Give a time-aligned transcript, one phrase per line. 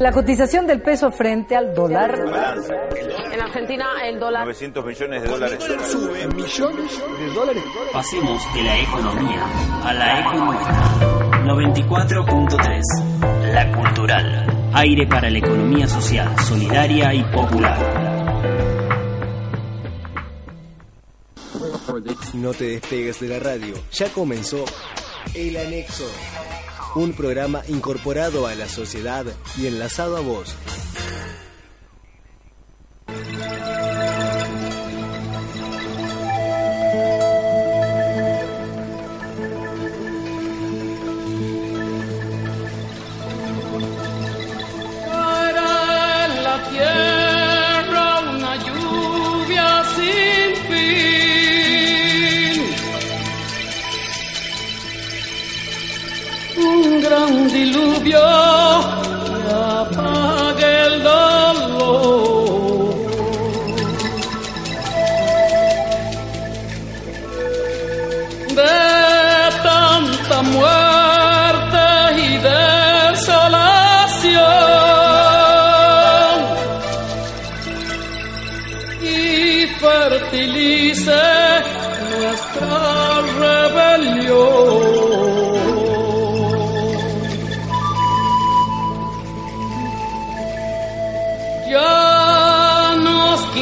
[0.00, 2.18] La cotización del peso frente al dólar.
[3.32, 5.64] En Argentina el dólar 900 millones de dólares.
[5.88, 7.62] sube millones de dólares.
[7.92, 9.46] Pasemos de la economía
[9.84, 10.82] a la económica.
[11.44, 14.70] 94.3 La Cultural.
[14.72, 17.78] Aire para la economía social, solidaria y popular.
[22.34, 24.64] No te despegues de la radio, ya comenzó
[25.34, 26.04] El Anexo,
[26.94, 29.26] un programa incorporado a la sociedad
[29.58, 30.54] y enlazado a vos.
[57.84, 58.20] Diluvio
[59.26, 62.94] que apague el dolor.
[68.54, 68.76] De
[69.62, 70.93] tanta muerte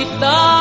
[0.04, 0.51] nos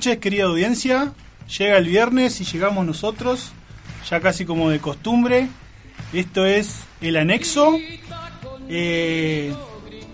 [0.00, 1.12] noches, querida audiencia.
[1.58, 3.52] Llega el viernes y llegamos nosotros,
[4.08, 5.48] ya casi como de costumbre.
[6.14, 7.76] Esto es el anexo.
[8.70, 9.52] Eh,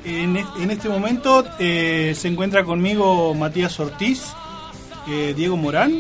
[0.05, 4.25] en, es- en este momento eh, se encuentra conmigo Matías Ortiz,
[5.09, 5.95] eh, Diego Morán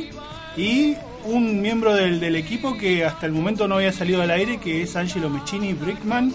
[0.56, 4.82] y un miembro del, equipo que hasta el momento no había salido al aire, que
[4.82, 6.34] es Angelo Mechini Brickman,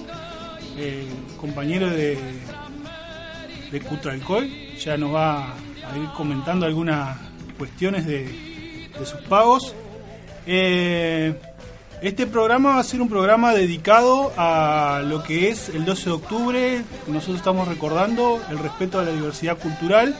[0.78, 2.18] eh, compañero de,
[3.73, 4.78] de Cutralcoy.
[4.79, 7.18] Ya nos va a ir comentando algunas
[7.61, 9.75] cuestiones de, sus pagos.
[10.47, 11.35] Eh,
[12.01, 16.11] este programa va a ser un programa dedicado a lo que es el 12 de
[16.11, 16.81] octubre.
[17.05, 20.17] Nosotros estamos recordando el respeto a la diversidad cultural,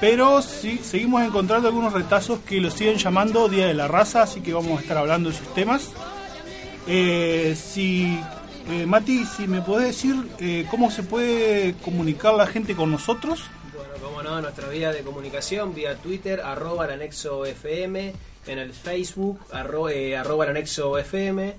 [0.00, 4.40] pero sí, seguimos encontrando algunos retazos que lo siguen llamando Día de la Raza, así
[4.40, 5.90] que vamos a estar hablando de esos temas.
[6.88, 8.18] Eh, si,
[8.72, 13.44] eh, Mati, si me podés decir eh, cómo se puede comunicar la gente con nosotros.
[14.16, 18.14] Bueno, como no, nuestra vía de comunicación vía Twitter, arroba el anexo FM,
[18.46, 21.54] en el Facebook, arro- eh, arroba el anexo FM,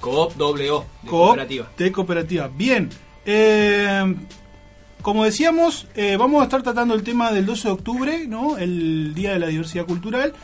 [0.00, 1.68] Coop doble O, de Coop cooperativa.
[1.76, 2.48] de cooperativa.
[2.48, 2.88] Bien.
[3.26, 4.14] eh,
[5.02, 8.58] como decíamos, eh, vamos a estar tratando el tema del 12 de octubre, ¿no?
[8.58, 10.34] El Día de la Diversidad Cultural.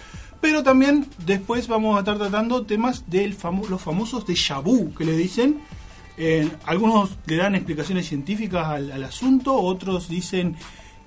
[0.40, 5.16] Pero también después vamos a estar tratando temas de los famosos de Shabu, que le
[5.16, 5.60] dicen.
[6.18, 10.56] Eh, algunos le dan explicaciones científicas al, al asunto, otros dicen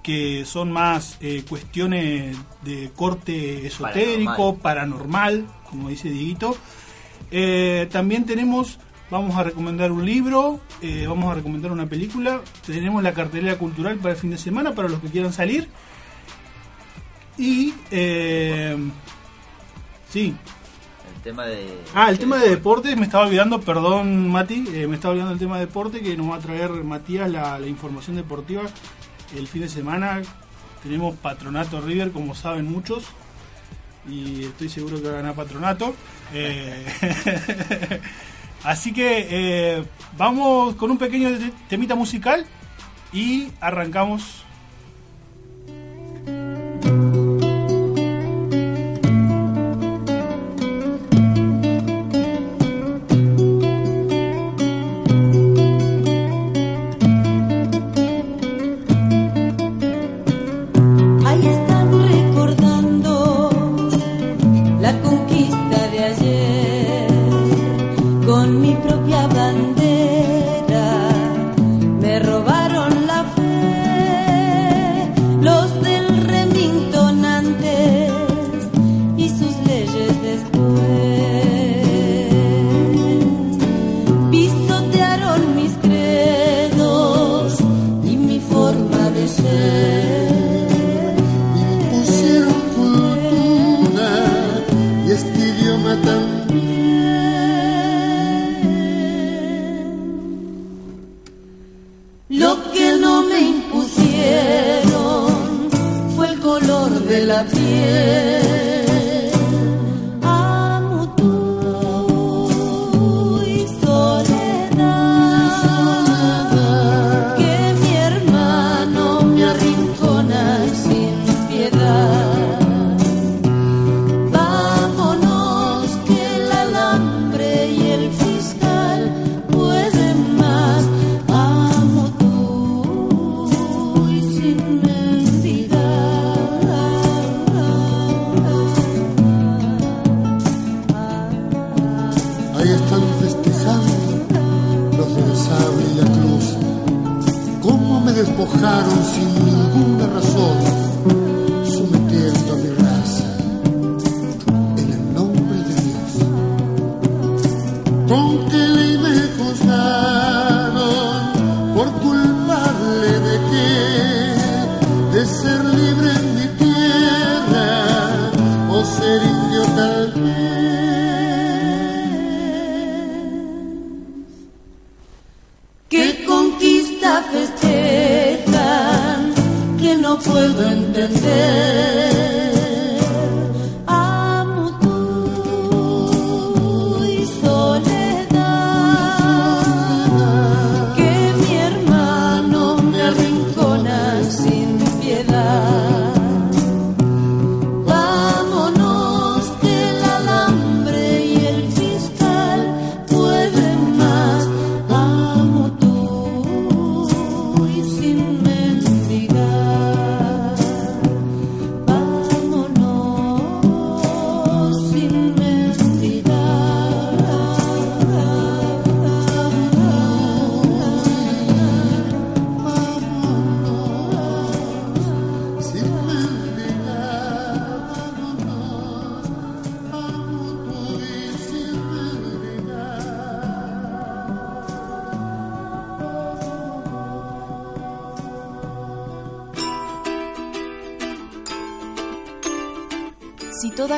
[0.04, 6.56] que son más eh, cuestiones de corte esotérico, paranormal, como dice Dieguito.
[7.92, 8.80] También tenemos,
[9.10, 13.98] vamos a recomendar un libro, eh, vamos a recomendar una película, tenemos la cartelera cultural
[13.98, 15.70] para el fin de semana, para los que quieran salir.
[17.38, 18.78] Y, eh,
[20.10, 20.36] sí,
[21.16, 21.80] El tema de.
[21.94, 25.40] Ah, el tema de deportes, me estaba olvidando, perdón Mati, eh, me estaba olvidando el
[25.40, 28.64] tema de deporte que nos va a traer Matías la, la información deportiva
[29.36, 30.22] el fin de semana
[30.84, 33.06] tenemos Patronato River, como saben muchos,
[34.08, 35.94] y estoy seguro que va a ganar Patronato.
[38.64, 39.84] Así que eh,
[40.18, 41.30] vamos con un pequeño
[41.68, 42.46] temita musical
[43.14, 44.44] y arrancamos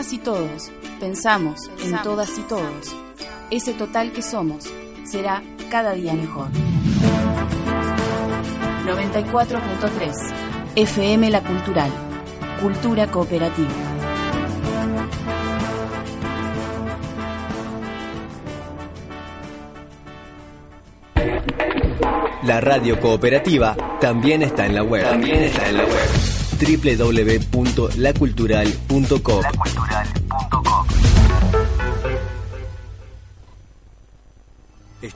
[0.10, 2.96] y todos pensamos en todas y todos,
[3.52, 4.66] ese total que somos
[5.06, 6.48] será cada día mejor.
[8.86, 10.34] 94.3
[10.76, 11.92] FM La Cultural,
[12.60, 13.70] Cultura Cooperativa.
[22.44, 25.04] La radio cooperativa también está en la web.
[25.04, 26.32] También está en la web
[26.62, 29.42] www.lacultural.com.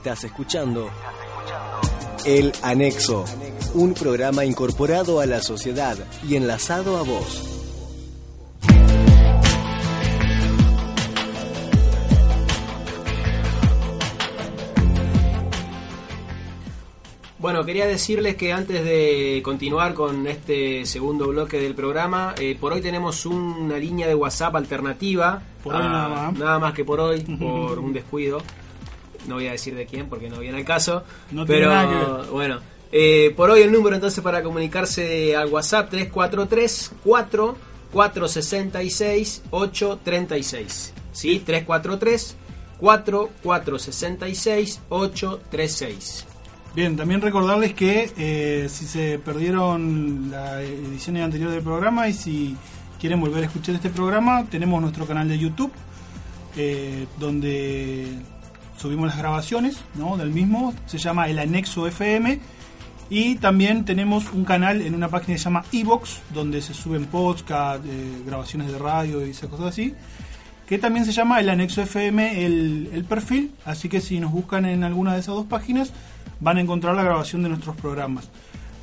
[0.06, 0.88] Estás escuchando
[2.24, 3.24] El Anexo,
[3.74, 7.42] un programa incorporado a la sociedad y enlazado a vos.
[17.40, 22.72] Bueno, quería decirles que antes de continuar con este segundo bloque del programa, eh, por
[22.72, 25.42] hoy tenemos una línea de WhatsApp alternativa.
[25.64, 26.32] Por hoy nada más.
[26.38, 28.40] Nada más que por hoy, por un descuido.
[29.28, 31.04] No voy a decir de quién porque no viene al caso.
[31.30, 32.30] No pero tiene nada que ver.
[32.30, 32.60] bueno,
[32.92, 37.56] eh, por hoy el número entonces para comunicarse al WhatsApp 343 4
[37.92, 40.92] 466 836.
[41.12, 41.42] ¿Sí?
[41.44, 42.36] 343
[42.78, 46.26] 4 466 836.
[46.74, 52.54] Bien, también recordarles que eh, si se perdieron la edición anterior del programa y si
[53.00, 55.72] quieren volver a escuchar este programa, tenemos nuestro canal de YouTube,
[56.54, 58.12] eh, donde
[58.78, 60.16] subimos las grabaciones ¿no?
[60.16, 62.40] del mismo, se llama El Anexo FM.
[63.08, 67.04] Y también tenemos un canal en una página que se llama Evox, donde se suben
[67.06, 69.94] podcasts, eh, grabaciones de radio y esas cosas así
[70.66, 74.66] que también se llama el anexo FM el, el, perfil, así que si nos buscan
[74.66, 75.92] en alguna de esas dos páginas
[76.40, 78.28] van a encontrar la grabación de nuestros programas.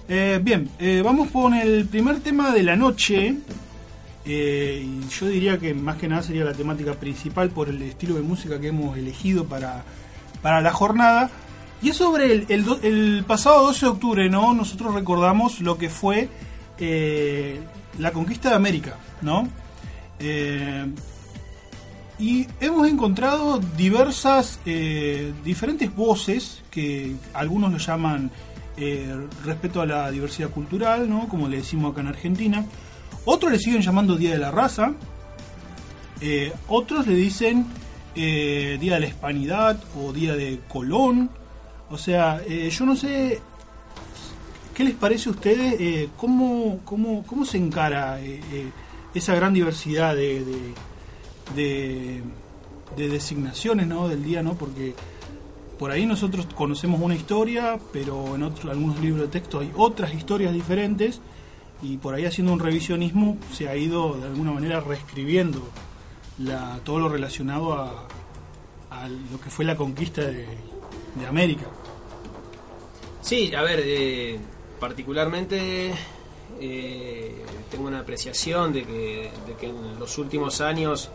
[0.07, 3.35] Eh, bien, eh, vamos con el primer tema de la noche.
[4.25, 8.21] Eh, yo diría que más que nada sería la temática principal por el estilo de
[8.21, 9.83] música que hemos elegido para,
[10.41, 11.29] para la jornada.
[11.81, 14.53] Y es sobre el, pasado 12 de octubre, ¿no?
[14.53, 16.29] Nosotros recordamos lo que fue
[17.99, 19.49] la conquista de América, ¿no?
[22.19, 28.31] y hemos encontrado diversas, eh, diferentes voces que algunos lo llaman
[28.77, 31.27] eh, respeto a la diversidad cultural, ¿no?
[31.27, 32.65] como le decimos acá en Argentina.
[33.25, 34.93] Otros le siguen llamando Día de la Raza.
[36.21, 37.65] Eh, otros le dicen
[38.15, 41.29] Día de la Hispanidad o Día de Colón.
[41.89, 43.41] O sea, yo no sé
[44.75, 48.19] qué les parece a ustedes, cómo, cómo, cómo se encara
[49.13, 50.73] esa gran diversidad de
[51.55, 52.21] de,
[52.95, 54.07] designaciones ¿no?
[54.07, 54.55] del día, ¿no?
[54.55, 54.93] porque
[55.77, 60.13] por ahí nosotros conocemos una historia, pero en otros, algunos libros de texto hay otras
[60.13, 61.19] historias diferentes
[61.83, 65.61] y por ahí haciendo un revisionismo se ha ido de alguna manera reescribiendo
[66.83, 68.07] todo lo relacionado a,
[69.31, 70.47] lo que fue la conquista de,
[71.15, 71.65] de América.
[73.21, 74.39] Sí, a ver, eh,
[74.79, 75.91] particularmente
[76.59, 81.09] eh, tengo una apreciación de que, de que en los últimos años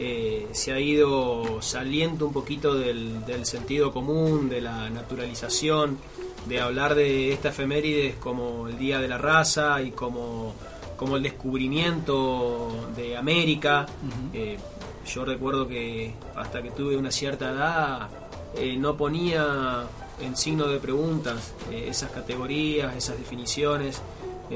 [0.00, 5.98] eh, se ha ido saliendo un poquito del, sentido común, de la naturalización,
[6.46, 10.54] de hablar de esta efemérides como el Día de la Raza y como,
[10.96, 13.86] como el descubrimiento de América.
[14.32, 14.56] Eh,
[15.04, 18.08] yo recuerdo que hasta que tuve una cierta edad
[18.56, 19.84] eh, no ponía
[20.20, 24.00] en signo de preguntas esas categorías, esas definiciones,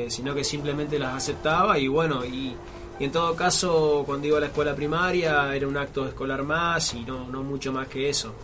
[0.08, 2.56] sino que simplemente las aceptaba y bueno, y
[2.98, 6.94] y en todo caso, cuando iba a la escuela primaria era un acto escolar más
[6.94, 8.34] y no, no mucho más que eso.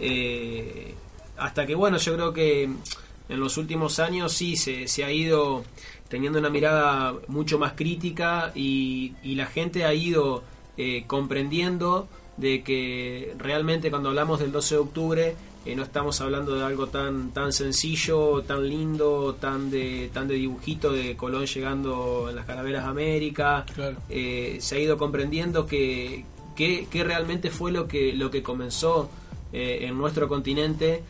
[0.00, 0.94] Eh,
[1.36, 5.64] hasta que, bueno, yo creo que en los últimos años sí se, se ha ido
[6.08, 10.42] teniendo una mirada mucho más crítica y, y la gente ha ido
[10.76, 15.36] eh, comprendiendo de que realmente cuando hablamos del 12 de octubre
[15.66, 20.34] eh, no estamos hablando de algo tan tan sencillo, tan lindo, tan de tan de
[20.34, 23.66] dibujito de Colón llegando en las carabelas de América.
[24.08, 26.24] Eh, se ha ido comprendiendo que,
[26.56, 29.10] que, realmente fue lo que lo que comenzó
[29.52, 31.02] eh, en nuestro continente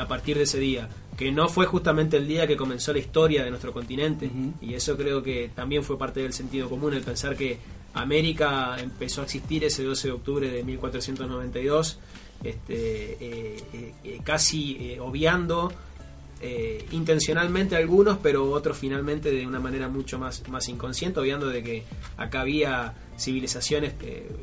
[0.00, 0.88] a partir de ese día.
[1.16, 4.30] Que no fue justamente el día que comenzó la historia de nuestro continente.
[4.60, 7.58] Y eso creo que también fue parte del sentido común, el pensar que
[7.94, 11.98] América empezó a existir ese 12 de octubre de 1492
[12.44, 15.72] este, eh, eh, eh, casi obviando
[16.90, 21.84] intencionalmente algunos, pero otros finalmente de una manera mucho más, más inconsciente, obviando de que
[22.18, 23.94] acá había civilizaciones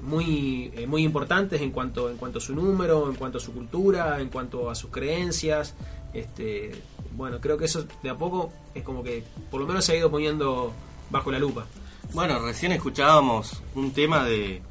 [0.01, 4.19] muy, muy importantes en cuanto, en cuanto a su número, en cuanto a su cultura,
[4.19, 5.75] en cuanto a sus creencias.
[6.11, 6.71] Este,
[7.15, 9.97] bueno, creo que eso de a poco es como que por lo menos se ha
[9.97, 10.73] ido poniendo
[11.11, 11.67] bajo la lupa.
[12.13, 14.63] Bueno, recién escuchábamos un tema de,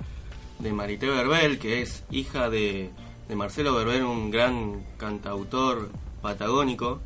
[0.59, 2.91] de Marité Verbel, que es hija de
[3.31, 5.89] de Marcelo Berber, un gran cantautor
[6.21, 7.01] patagónico.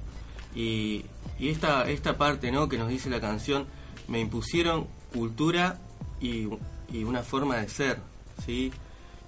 [0.57, 1.05] Y,
[1.39, 2.69] esta, esta parte ¿no?
[2.69, 3.67] que nos dice la canción,
[4.09, 5.79] me impusieron cultura
[6.21, 6.47] y,
[7.05, 7.99] una forma de ser.
[8.45, 8.73] ¿sí?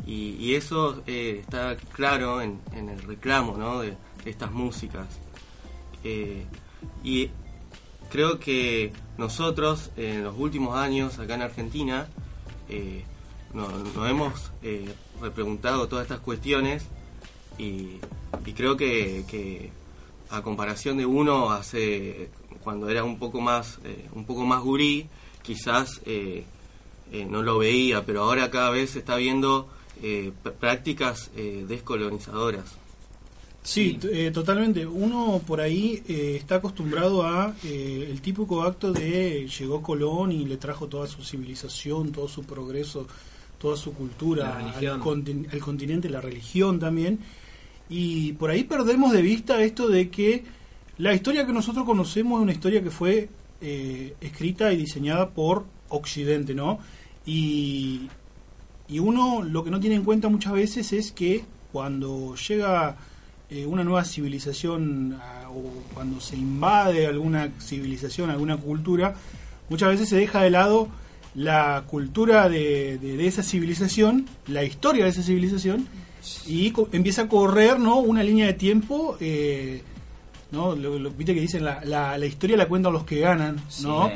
[0.07, 3.81] Y, eso eh, está claro en, el reclamo ¿no?
[3.81, 5.07] de, estas músicas.
[6.03, 6.47] Eh,
[7.05, 7.31] y
[8.09, 12.09] creo que nosotros en los últimos años acá en Argentina
[12.69, 13.05] eh,
[13.57, 14.53] nos, hemos
[15.21, 16.87] repreguntado todas estas cuestiones
[17.59, 17.99] y,
[18.55, 19.71] creo que,
[20.31, 22.31] a comparación de uno hace
[22.65, 25.07] cuando era un poco más eh, un poco más gurí
[25.41, 26.43] quizás eh,
[27.13, 29.69] eh, no lo veía pero ahora cada vez se está viendo
[30.61, 32.77] prácticas descolonizadoras
[33.63, 33.99] Sí,
[34.33, 34.87] totalmente.
[34.87, 40.87] Uno por ahí está acostumbrado a el típico acto de llegó Colón y le trajo
[40.87, 43.09] toda su civilización, todo su progreso,
[43.59, 47.19] toda su cultura al, continente, la religión también.
[47.89, 50.45] Y por ahí perdemos de vista esto de que
[50.99, 53.29] la historia que nosotros conocemos es una historia que fue
[53.61, 56.79] eh, escrita y diseñada por Occidente, ¿no?
[57.25, 58.09] Y,
[58.89, 62.97] y uno lo que no tiene en cuenta muchas veces es que cuando llega
[63.49, 69.15] eh, una nueva civilización o cuando se invade alguna civilización, alguna cultura,
[69.69, 70.89] muchas veces se deja de lado
[71.37, 75.87] la cultura de, de- de esa civilización, la historia de esa civilización,
[76.47, 77.99] y co- empieza a correr ¿no?
[78.01, 79.17] una línea de tiempo.
[79.21, 79.83] eh,
[80.51, 80.75] ¿no?
[80.75, 84.09] Lo, lo- Viste que dicen la, la, la historia la cuentan los que ganan, ¿no?
[84.09, 84.15] Sí.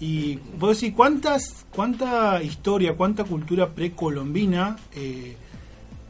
[0.00, 5.36] Y vos decís, ¿cuántas, ¿cuánta historia, cuánta cultura precolombina eh,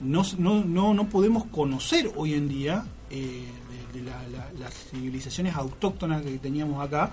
[0.00, 3.44] no, no, no, no podemos conocer hoy en día eh,
[3.94, 7.10] de, la- las civilizaciones autóctonas que teníamos acá?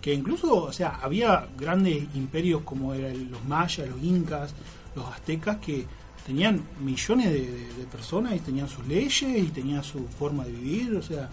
[0.00, 4.54] Que incluso, o sea, había grandes imperios como eran los mayas, los incas,
[4.94, 5.84] los aztecas, que
[6.26, 10.52] tenían millones de, de- de personas y tenían sus leyes y tenían su forma de
[10.52, 11.28] vivir, o sea,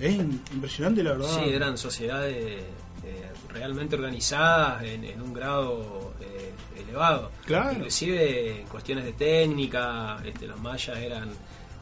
[0.00, 0.14] es
[0.52, 1.40] impresionante la verdad.
[1.42, 2.62] Sí, eran sociedades
[3.04, 7.30] eh, realmente organizadas en, en un grado eh, elevado.
[7.44, 7.72] Claro.
[7.72, 11.28] Inclusive en cuestiones de técnica, este, los mayas eran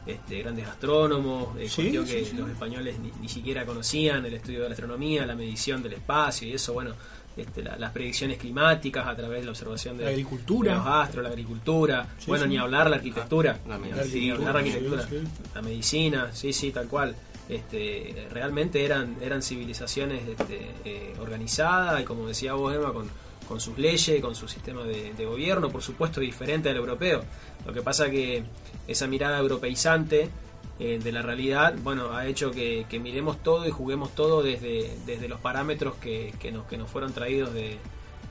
[0.05, 2.35] este, grandes astrónomos, eh, Sí, cuestión sí, que sí.
[2.37, 6.47] los españoles ni, ni siquiera conocían, el estudio de la astronomía, la medición del espacio
[6.47, 6.93] y eso, bueno,
[7.35, 10.71] este, la- las predicciones climáticas a través de la observación de, La agricultura.
[10.71, 12.49] de los astros, la agricultura, Sí, bueno, sí.
[12.51, 14.35] ni hablar la arquitectura, La ni medicina.
[14.35, 15.07] hablar la arquitectura,
[15.55, 17.15] la medicina, sí, sí, tal cual.
[17.47, 23.07] Este, realmente eran eran civilizaciones este, eh, organizadas y como decía vos Emma con,
[23.47, 27.23] con sus leyes, con su sistema de, de gobierno, por supuesto diferente al europeo.
[27.65, 28.43] Lo que pasa que
[28.87, 30.29] esa mirada europeizante
[30.77, 34.97] eh, de la realidad, bueno, ha hecho que, que miremos todo y juguemos todo desde,
[35.05, 37.77] desde los parámetros que, que nos, que nos fueron traídos de,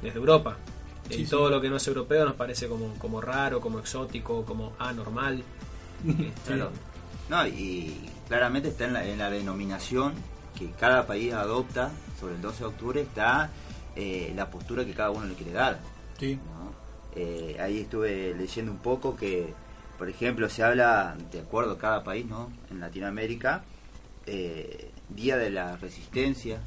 [0.03, 0.57] desde Europa.
[1.09, 1.31] Sí, y sí.
[1.31, 5.43] todo lo que no es europeo nos parece como, como raro, como exótico, como anormal.
[6.05, 6.71] Este, Claro.
[7.31, 10.13] No, y claramente está en la, en la denominación
[10.55, 13.51] que cada país adopta sobre el 12 de octubre, está
[13.97, 15.81] eh, la postura que cada uno le quiere dar.
[16.19, 16.35] Sí.
[16.37, 16.84] ¿no?
[17.17, 19.53] Eh, ahí estuve leyendo un poco que,
[19.99, 22.51] por ejemplo, se habla, de acuerdo a cada país, ¿no?
[22.71, 23.65] En Latinoamérica,
[24.27, 26.59] eh, Día de la Resistencia,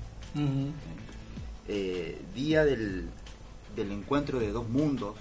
[1.67, 3.09] eh, Día del,
[3.75, 5.15] del Encuentro de Dos Mundos,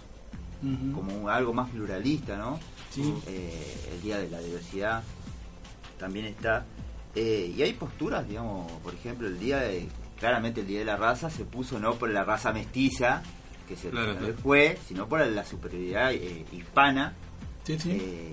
[0.94, 2.58] como algo más pluralista, ¿no?
[2.90, 3.14] Sí.
[3.26, 5.02] Eh, el Día de la Diversidad
[5.98, 6.64] también está.
[7.14, 10.96] Eh, y hay posturas, digamos, por ejemplo, el día de, claramente el Día de la
[10.96, 13.22] Raza se puso no por la raza mestiza,
[13.66, 14.34] que se Claro, claro.
[14.42, 17.14] fue, sino por la superioridad eh, hispana,
[17.64, 17.90] Sí, sí.
[17.90, 18.30] eh,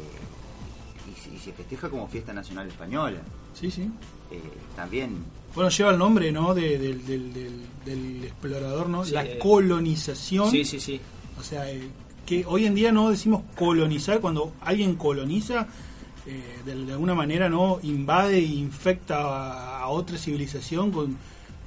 [1.12, 3.20] y, se- y se festeja como fiesta nacional española.
[3.54, 3.90] Sí, sí.
[4.32, 4.42] Eh,
[4.76, 5.18] también
[5.56, 6.54] Bueno, lleva el nombre, ¿no?
[6.56, 9.06] De- del, del, del- del explorador, ¿no?
[9.06, 10.50] Sí, la eh, colonización.
[10.50, 11.00] Sí, sí, sí.
[11.40, 11.90] O sea, eh,
[12.26, 15.68] que hoy en día no decimos colonizar cuando alguien coloniza,
[16.26, 21.18] eh, de, de alguna manera no invade e infecta a, a otra civilización con,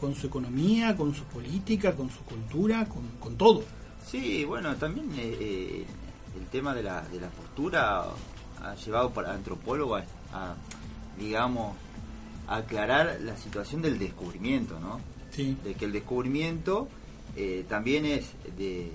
[0.01, 3.63] con su economía, con su política, con su cultura, con, con todo.
[4.07, 5.87] Sí, bueno, también eh, eh,
[6.39, 8.05] el tema de la, de la postura
[8.63, 10.55] ha llevado para antropólogos a, a,
[11.19, 11.75] digamos,
[12.47, 15.01] a aclarar la situación del descubrimiento, ¿no?
[15.31, 15.57] Sí.
[15.65, 16.89] De que el descubrimiento
[17.35, 18.91] eh, también es de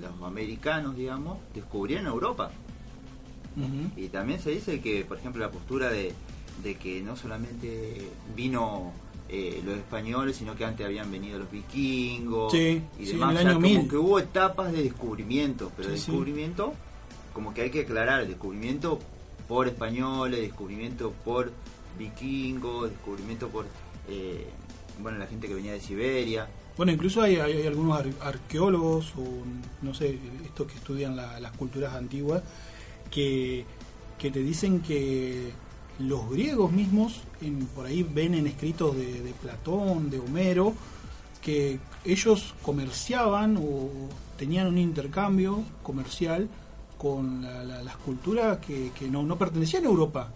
[0.00, 2.50] los americanos, digamos, descubrieron Europa.
[3.96, 6.12] Y también se dice que, por ejemplo, la postura de,
[6.62, 8.92] de que no solamente vino
[9.28, 13.30] eh, los españoles, sino que antes habían venido los vikingos Sí, y sí, demás.
[13.34, 13.88] O sea, año como 1000.
[13.88, 16.10] que hubo etapas de descubrimiento, pero Sí, sí.
[16.10, 16.74] descubrimiento,
[17.32, 18.98] como que hay que aclarar, descubrimiento
[19.48, 21.50] por españoles, descubrimiento por
[21.98, 23.66] vikingos, descubrimiento por
[24.08, 24.46] eh,
[25.00, 26.48] bueno la gente que venía de Siberia.
[26.76, 29.24] Bueno, incluso hay, hay- hay algunos ar- arqueólogos o
[29.82, 32.42] no sé, estos que estudian la- las culturas antiguas,
[33.10, 33.64] que,
[34.18, 35.50] que te dicen que
[35.98, 40.74] los griegos mismos, en- por ahí ven en escritos de, de Platón, de Homero,
[41.42, 43.88] que ellos comerciaban o
[44.36, 46.48] tenían un intercambio comercial
[46.98, 50.30] con la- la- las culturas que, no, no pertenecían a Europa.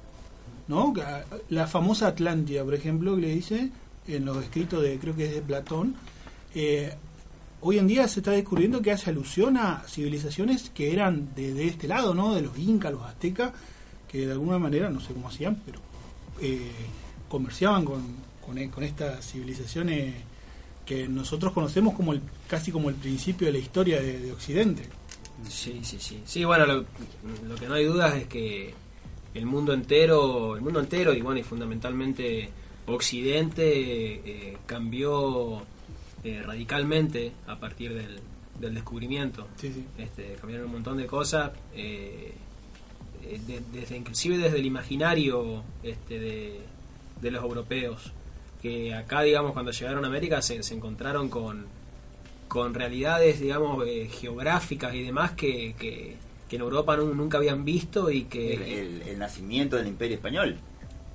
[0.68, 0.94] ¿no?
[1.04, 3.70] Ah, La famosa Atlántida, por ejemplo, que le dice
[4.06, 5.96] en los escritos de, creo que es de Platón,
[6.54, 6.94] eh,
[7.60, 11.66] hoy en día se está descubriendo que hace alusión a civilizaciones que eran de, de
[11.66, 12.34] este lado, ¿no?
[12.34, 13.52] De los incas, los aztecas,
[14.10, 15.78] que de alguna manera, no sé cómo hacían, pero
[16.40, 16.70] eh,
[17.28, 18.02] comerciaban con,
[18.44, 20.14] con, e- con estas civilizaciones
[20.84, 24.82] que nosotros conocemos como el, casi como el principio de la historia de, de Occidente.
[25.48, 26.20] Sí, sí, sí.
[26.24, 26.84] Sí, bueno, lo,
[27.46, 28.74] lo que no hay dudas es que
[29.34, 32.50] el mundo entero, el mundo entero y bueno, y fundamentalmente
[32.86, 35.62] Occidente eh, cambió
[36.24, 38.18] eh, radicalmente a partir del,
[38.58, 39.46] del descubrimiento.
[39.56, 39.84] Sí, sí.
[39.98, 42.34] Este, cambiaron un montón de cosas, eh,
[43.46, 46.60] de- desde inclusive desde el imaginario este, de,
[47.20, 48.12] de los europeos,
[48.62, 51.66] que acá, digamos, cuando llegaron a América se, se encontraron con,
[52.48, 56.16] con realidades, digamos, eh, geográficas y demás que, que,
[56.48, 58.54] que en Europa nu- nunca habían visto y que...
[58.54, 60.56] El, el- el nacimiento del Imperio Español.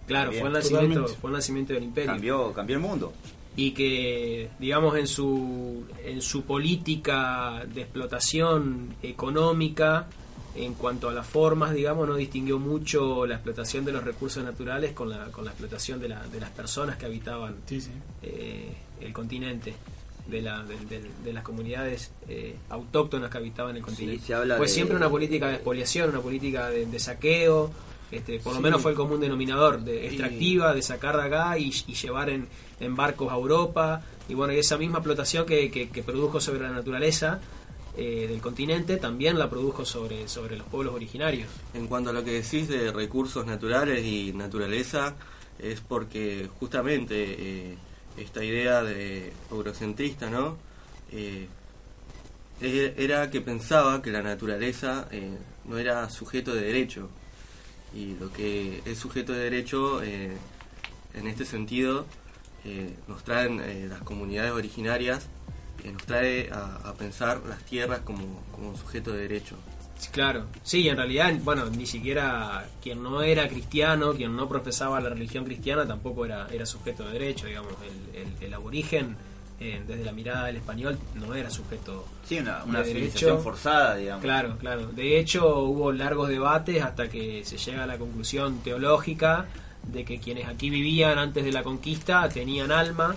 [0.08, 0.41] Claro, Bien.
[0.41, 1.22] fue el, nacimiento, Totalmente.
[1.22, 2.12] fue el nacimiento del imperio.
[2.12, 3.13] Cambió, cambió el mundo.
[3.58, 10.08] y que digamos en su en su política de explotación económica
[10.56, 14.94] en cuanto a las formas digamos no distinguió mucho la explotación de los recursos naturales
[14.94, 17.91] con la, con la explotación de, la- de las personas que habitaban Sí, sí.
[18.24, 19.74] eh, el continente
[20.28, 24.58] de, la, de, de- de las comunidades eh, autóctonas que habitaban el continente se habla
[24.58, 27.72] fue de- siempre una política de expoliación una política de, de saqueo
[28.12, 28.63] este, por lo Sí.
[28.63, 32.48] menos fue el común denominador de extractiva de sacar de acá y, y llevar en,
[32.80, 36.62] en barcos a Europa y bueno y esa misma explotación que, que- que produjo sobre
[36.62, 37.39] la naturaleza
[37.97, 42.23] eh, del continente también la produjo sobre, sobre los pueblos originarios En cuanto a lo
[42.23, 45.15] que decís de recursos naturales y naturaleza,
[45.60, 47.77] es porque justamente eh,
[48.17, 50.58] esta idea de eurocentrista, ¿no?
[51.12, 51.47] Eh,
[52.62, 55.08] e- era que pensaba que la naturaleza
[55.65, 57.10] no era sujeto de derecho.
[57.93, 62.05] Y lo que es sujeto de derecho, en este sentido,
[63.08, 65.27] nos traen las comunidades originarias,
[65.86, 69.56] eh, nos trae a, a pensar las tierras como, como sujeto de derecho.
[70.12, 75.10] Claro, sí, en realidad, bueno, ni siquiera quien no era cristiano, quien no profesaba la
[75.10, 77.71] religión cristiana, tampoco era, era sujeto de derecho, digamos,
[78.13, 79.15] el, el- el aborigen,
[79.58, 83.43] eh, desde la mirada del español, no era sujeto Sí, una, una de civilización derecho.
[83.43, 84.21] forzada, digamos.
[84.21, 84.88] Claro, claro.
[84.88, 89.45] De hecho, hubo largos debates hasta que se llega a la conclusión teológica
[89.84, 93.15] de que quienes aquí vivían antes de la conquista tenían alma,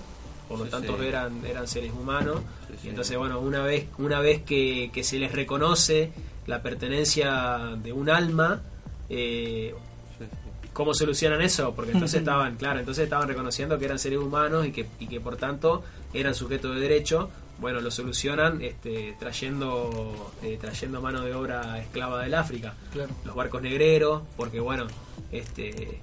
[0.48, 1.06] por lo Sí, tanto sí.
[1.06, 2.40] eran eran seres humanos.
[2.80, 2.86] Sí.
[2.86, 6.10] Y entonces, bueno, una vez una vez que, que se les reconoce
[6.46, 8.60] la pertenencia de un alma,
[9.08, 9.74] eh,
[10.18, 10.68] Sí, sí.
[10.72, 11.74] ¿Cómo solucionan eso?
[11.74, 15.20] Porque entonces estaban, claro, entonces estaban reconociendo que eran seres humanos y que, y que
[15.20, 15.82] por tanto
[16.14, 17.30] eran sujetos de derecho.
[17.60, 22.74] Bueno, lo solucionan este, trayendo eh, trayendo mano de obra esclava del África.
[22.92, 23.10] Claro.
[23.24, 24.86] Los barcos negreros, porque bueno,
[25.32, 26.00] este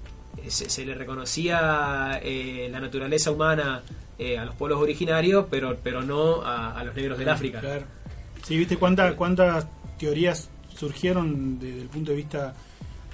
[0.49, 3.81] se, se le reconocía eh, la naturaleza humana
[4.19, 7.59] eh, a los pueblos originarios, pero pero no a, a los negros del África.
[7.59, 7.85] Claro.
[8.43, 12.53] Sí, viste cuántas cuántas teorías surgieron desde el punto de vista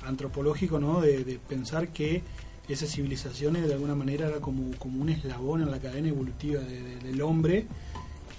[0.06, 1.02] antropológico, ¿no?
[1.02, 2.22] De, de pensar que
[2.68, 6.82] esas civilizaciones de alguna manera era como, como un eslabón en la cadena evolutiva de-
[6.82, 7.66] de- del hombre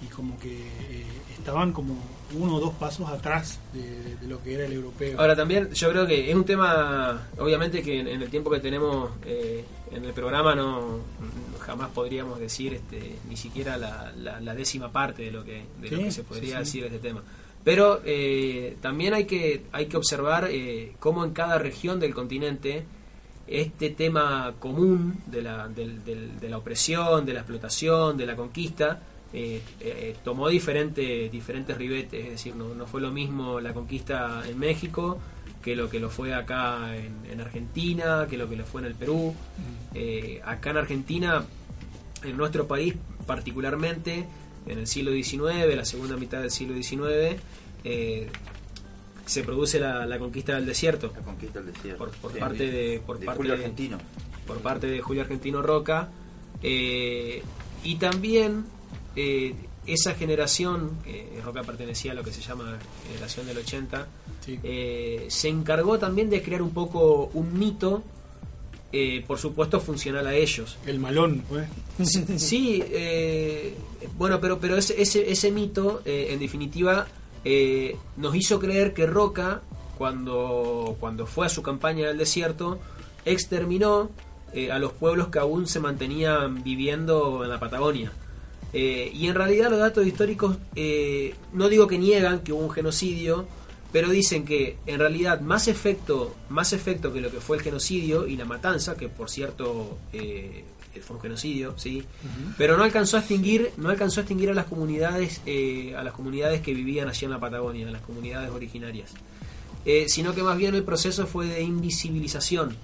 [0.03, 1.05] y como que eh,
[1.37, 1.95] estaban como
[2.35, 5.19] uno o dos pasos atrás de, lo que era el europeo.
[5.19, 8.59] Ahora también yo creo que es un tema, obviamente que en, en el tiempo que
[8.59, 10.99] tenemos eh, en el programa no
[11.59, 15.89] jamás podríamos decir este, ni siquiera la, la- la décima parte de lo que, de
[15.91, 16.79] lo que se podría sí, sí.
[16.79, 17.21] decir de este tema.
[17.63, 22.83] Pero eh, también hay que, hay que observar eh, cómo en cada región del continente
[23.47, 29.01] este tema común de la, de la opresión, de la explotación, de la conquista,
[29.33, 34.43] eh, eh, tomó diferente, diferentes ribetes, es decir, no, no fue lo mismo la conquista
[34.47, 35.19] en México
[35.63, 38.87] que lo que lo fue acá en, en Argentina, que lo que lo fue en
[38.87, 39.33] el Perú.
[39.93, 41.45] Eh, acá en Argentina,
[42.23, 44.25] en nuestro país particularmente,
[44.67, 47.39] en el siglo XIX, la segunda mitad del siglo XIX,
[47.85, 48.27] eh,
[49.25, 51.97] se produce la, la conquista del desierto La conquista del desierto.
[51.97, 53.97] por, por Sí, parte de por de parte Julio de- Argentino.
[54.45, 56.09] por parte de Julio Argentino Roca
[56.61, 57.41] eh,
[57.85, 58.65] y también
[59.15, 59.53] eh,
[59.85, 64.07] esa generación que Roca pertenecía a lo que se llama generación del 80
[64.45, 64.59] Sí.
[64.63, 68.03] eh, se encargó también de crear un poco un mito
[68.91, 71.67] eh, por supuesto funcional a ellos El malón, pues.
[72.41, 73.73] Sí, eh,
[74.17, 77.07] bueno, pero, pero ese, ese, ese mito, eh, en definitiva,
[77.45, 79.61] eh, nos hizo creer que Roca,
[79.97, 82.79] cuando, cuando fue a su campaña en el desierto,
[83.25, 84.09] exterminó
[84.53, 88.11] eh, a los pueblos que aún se mantenían viviendo en la Patagonia.
[88.73, 92.71] Eh, y en realidad los datos históricos eh, no digo que niegan que hubo un
[92.71, 93.45] genocidio,
[93.91, 98.25] pero dicen que en realidad más efecto, más efecto que lo que fue el genocidio
[98.25, 100.65] y la matanza, que por cierto eh,
[101.01, 102.03] fue un genocidio, sí,
[102.57, 106.13] pero no alcanzó a extinguir, no alcanzó a extinguir a las comunidades, eh, a las
[106.13, 109.11] comunidades que vivían allí en la Patagonia, a las comunidades originarias,
[110.07, 112.75] sino que más bien el proceso fue de invisibilización,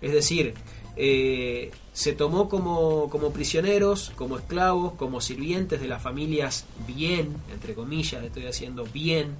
[0.00, 0.54] es decir,
[1.00, 7.74] eh, se tomó como, como prisioneros, como esclavos, como sirvientes de las familias bien, entre
[7.74, 9.34] comillas, estoy haciendo bien,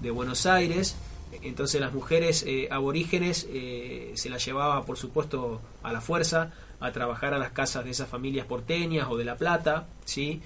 [0.00, 0.94] de Buenos Aires.
[1.42, 6.92] Entonces las mujeres eh, aborígenes eh, se las llevaba, por supuesto, a la fuerza a
[6.92, 10.40] trabajar a las casas de esas familias porteñas o de La Plata, ¿sí?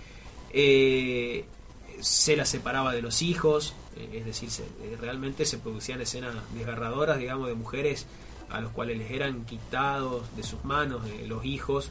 [0.54, 1.44] Eh,
[2.00, 4.64] se las separaba de los hijos, eh, es decir, se-
[5.00, 8.06] realmente se producían escenas desgarradoras, digamos, de mujeres
[8.50, 11.90] a los cuales les eran quitados de sus manos eh, los hijos,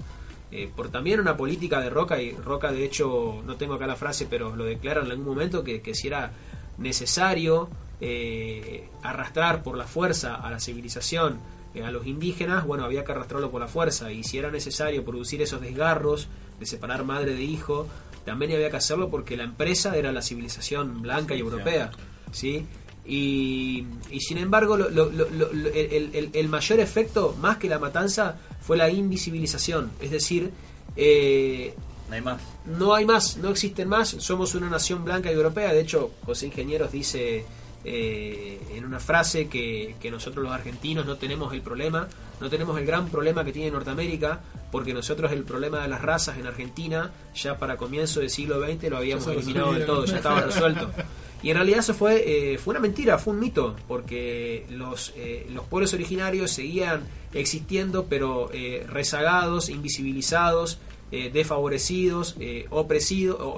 [0.52, 3.96] eh, por también una política de Roca, y Roca de hecho, no tengo acá la
[3.96, 6.32] frase, pero lo declara en algún momento que, que si era
[6.78, 11.40] necesario eh, arrastrar por la fuerza a la civilización
[11.74, 15.04] eh, a los indígenas, bueno, había que arrastrarlo por la fuerza y si era necesario
[15.04, 16.28] producir esos desgarros
[16.60, 17.88] de separar madre de hijo,
[18.24, 21.92] también había que hacerlo porque la empresa era la civilización blanca y europea,
[22.32, 22.66] ¿sí?
[23.08, 27.70] Y, y sin embargo, lo- lo- lo- lo- el, el- el mayor efecto, más que
[27.70, 29.92] la matanza, fue la invisibilización.
[30.02, 30.52] Es decir,
[30.96, 31.74] eh,
[32.10, 32.42] No hay más.
[32.66, 35.72] no hay más, no existen más, somos una nación blanca y europea.
[35.74, 37.46] De hecho, José Ingenieros dice
[37.86, 42.08] eh, en una frase que, que nosotros los argentinos no tenemos el problema,
[42.42, 44.42] no tenemos el gran problema que tiene Norteamérica,
[44.72, 48.90] porque nosotros el problema de las razas en Argentina, ya para comienzo del siglo XX
[48.90, 50.92] lo habíamos eliminado del todo, ya estaba resuelto.
[51.44, 55.46] Y en realidad eso fue, eh, fue una mentira, fue un mito, porque los, eh,
[55.52, 60.80] los pueblos originarios seguían existiendo, pero eh, rezagados, invisibilizados,
[61.12, 62.66] eh, desfavorecidos, eh,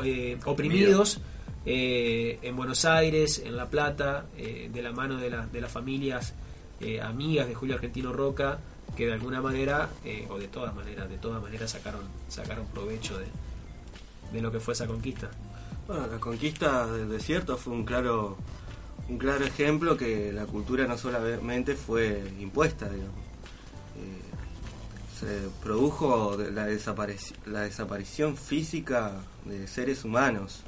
[0.04, 1.22] eh, oprimidos
[1.66, 6.34] en Buenos Aires, en La Plata, de la mano de, la- de las familias
[7.04, 8.60] amigas de Julio Argentino Roca,
[8.98, 9.90] que de alguna manera,
[10.30, 13.26] o de todas maneras, de todas maneras sacaron, sacaron provecho de,
[14.34, 15.30] de lo que fue esa conquista.
[15.90, 18.38] Bueno, la conquista del desierto fue un claro,
[19.08, 23.16] un claro ejemplo que la cultura no solamente fue impuesta, digamos.
[23.98, 24.22] Eh,
[25.20, 29.14] se produjo la, desaparici- la desaparición física
[29.46, 30.62] de seres humanos,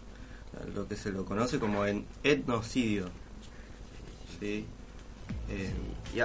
[0.73, 1.85] lo que se lo conoce como
[2.23, 3.05] etnocidio.
[4.39, 4.65] ¿sí?
[5.51, 5.71] Eh,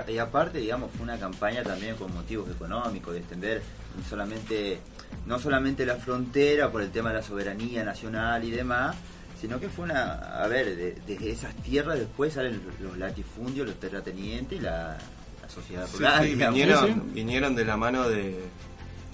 [0.09, 3.63] y aparte, digamos, fue una campaña también con motivos económicos, de extender
[4.09, 4.79] solamente,
[5.27, 8.97] no solamente la frontera por el tema de la soberanía nacional y demás,
[9.41, 13.79] sino que fue una, a ver, de- desde esas tierras después salen los latifundios, los
[13.81, 14.97] terratenientes y la,
[15.43, 16.25] la sociedad rural.
[16.25, 18.41] sí, vinieron, vinieron de la mano de,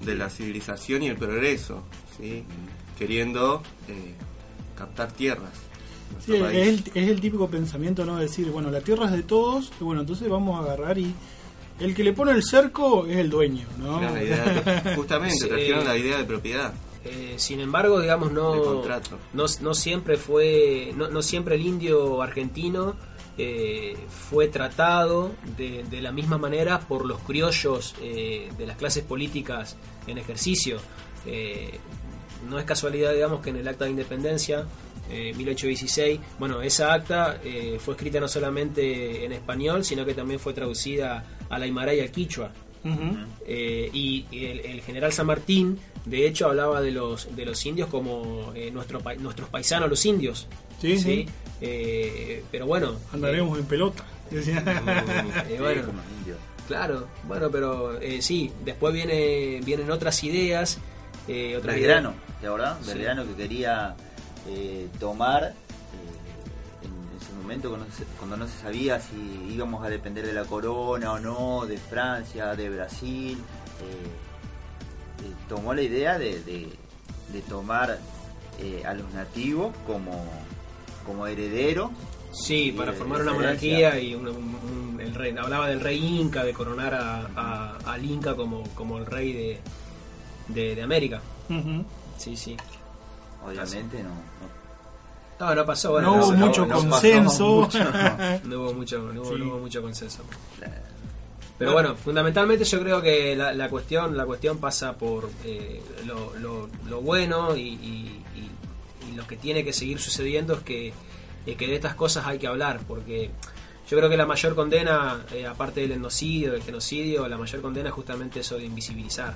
[0.05, 1.83] de la civilización y el progreso,
[2.19, 2.45] ¿sí?
[2.99, 4.15] queriendo eh,
[4.77, 5.51] captar tierras.
[6.25, 6.69] Sí, Nuestro es país.
[6.95, 8.17] el, es el típico pensamiento, ¿no?
[8.19, 11.15] Decir, bueno, la tierra es de todos, y bueno, entonces vamos a agarrar y
[11.83, 14.01] el que le pone el cerco es el dueño, ¿no?
[14.01, 15.49] La idea de- justamente, Sí.
[15.49, 16.73] trajeron la idea de propiedad.
[17.05, 18.83] Eh, sin embargo, digamos, no,
[19.33, 22.95] no, no siempre fue, no, no siempre el indio argentino
[23.39, 23.97] eh,
[24.31, 29.77] fue tratado de, de la misma manera por los criollos eh, de las clases políticas
[30.07, 30.79] en ejercicio.
[31.27, 31.79] Eh,
[32.49, 34.67] no es casualidad, digamos, que en el Acta de Independencia,
[35.11, 40.39] eh, 1816, bueno, esa acta eh, fue escrita no solamente en español, sino que también
[40.39, 42.51] fue traducida al aymara y al quichua.
[43.47, 47.89] Eh, y el, el general San Martín, de hecho, hablaba de los, de los indios
[47.89, 50.49] como eh, nuestro, nuestros paisanos, los indios.
[50.81, 51.27] Sí, sí.
[51.61, 52.97] Eh, pero bueno.
[53.13, 54.05] Andaremos en pelota.
[54.31, 54.65] decía.
[55.49, 55.83] eh, bueno,
[56.67, 60.79] claro, bueno, pero eh, sí, después viene, vienen otras ideas.
[61.29, 62.41] Eh, otras Belgrano, ideas.
[62.41, 62.79] ¿te acordás?
[62.83, 62.89] Sí.
[62.89, 63.95] Belgrano que quería
[64.49, 65.72] eh, tomar eh,
[67.43, 69.17] momento cuando, se- cuando no se sabía si
[69.53, 73.39] íbamos a depender de la corona o no, de Francia, de Brasil,
[73.81, 76.73] eh, eh, tomó la idea de, de-
[77.33, 77.99] de tomar
[78.59, 80.25] eh, a los nativos como,
[81.07, 81.91] como herederos.
[82.33, 84.55] Sí, para formar una monarquía y un- un-
[84.95, 88.99] un- el rey, hablaba del rey Inca, de coronar a, a- al Inca como, como
[88.99, 89.61] el rey de,
[90.49, 91.21] de, de América.
[92.19, 92.57] Sí, sí.
[93.45, 94.11] Obviamente no.
[94.11, 94.62] No,
[95.55, 95.93] no pasó.
[95.93, 97.47] bueno, No hubo mucho no pasó consenso.
[97.63, 98.41] mucho, no.
[98.45, 99.39] No hubo mucho, no hubo, Sí.
[99.39, 100.23] no hubo mucho consenso.
[101.59, 106.35] Pero bueno, fundamentalmente yo creo que la, la cuestión la cuestión pasa por eh, lo,
[106.41, 110.93] lo- lo bueno y, y- y- y lo que tiene que seguir sucediendo es que,
[111.47, 113.31] es que de estas cosas hay que hablar, porque
[113.89, 117.91] yo creo que la mayor condena, eh, aparte del endocidio, del genocidio, la mayor condena
[117.91, 119.35] es justamente eso de invisibilizar.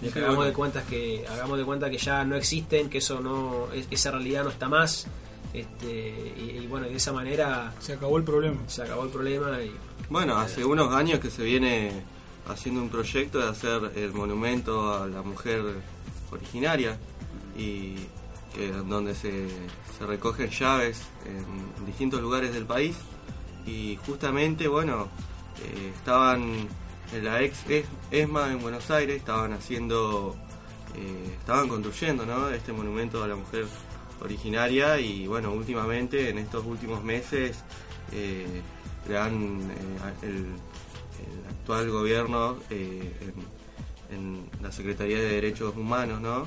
[0.00, 0.48] De que Sí, hagamos bueno.
[0.50, 4.10] de cuenta que hagamos de cuenta que ya no existen, que eso no es- esa
[4.10, 5.06] realidad no está más.
[5.52, 8.56] Este, y, y bueno, de esa manera Se acabó el problema.
[8.68, 9.70] se acabó el problema y
[10.08, 11.92] Bueno, hace unos años que se viene
[12.48, 15.62] haciendo un proyecto de hacer el monumento a la mujer
[16.30, 16.98] originaria
[17.56, 17.96] y
[18.54, 19.48] que donde se,
[19.98, 22.96] se recogen llaves en distintos lugares del país
[23.66, 25.08] y justamente bueno
[25.62, 26.66] eh, estaban
[27.12, 30.34] en la ex Es- ESMA en Buenos Aires estaban haciendo
[30.96, 32.48] eh, estaban construyendo ¿no?
[32.50, 33.66] este monumento a la mujer
[34.22, 37.58] originaria y bueno últimamente en estos últimos meses
[38.12, 38.46] eh,
[39.08, 43.12] le han eh, el, el actual gobierno eh,
[44.10, 46.46] en, en la Secretaría de Derechos Humanos no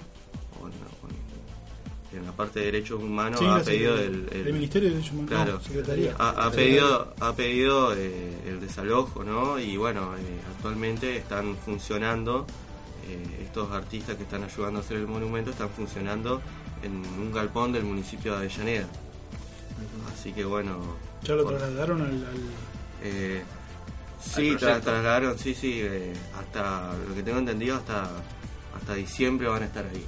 [0.61, 5.11] O en, la parte de derechos humanos Sí, ha pedido el, el Ministerio de Derechos
[5.13, 6.15] Humanos, claro, no, Secretaría.
[6.17, 12.45] ha, ha pedido ha pedido el desalojo no y bueno eh, actualmente están funcionando
[13.39, 16.41] estos artistas que están ayudando a hacer el monumento están funcionando
[16.85, 18.87] en un galpón del municipio de Avellaneda
[20.13, 20.79] así que bueno
[21.23, 22.49] Ya lo por- trasladaron al, al-
[23.03, 23.43] eh,
[24.21, 28.09] Sí, tra- trasladaron, sí, sí, eh, hasta lo que tengo entendido, hasta,
[28.75, 30.03] hasta diciembre van a estar ahí.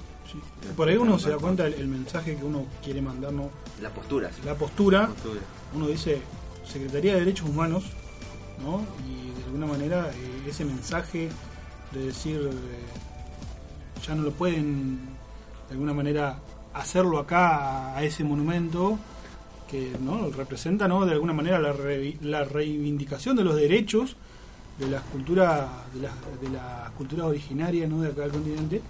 [0.76, 3.52] Por ahí uno se da cuenta el, el mensaje que uno quiere mandar, ¿no?
[3.80, 4.32] La postura.
[4.44, 5.08] La postura.
[5.08, 5.42] Postura.
[5.76, 6.20] Uno dice
[6.66, 7.84] Secretaría de Derechos Humanos,
[8.64, 8.84] ¿no?
[9.08, 11.30] Y de alguna manera eh, ese mensaje
[11.92, 15.00] de decir eh, ya no lo pueden
[15.68, 16.40] de alguna manera
[16.80, 18.98] hacerlo acá a, ese monumento
[19.70, 24.16] que no representa no de alguna manera la, revi- la reivindicación de los derechos
[24.80, 28.02] de las culturas de las de las culturas originarias ¿no?
[28.02, 28.82] de acá del continente.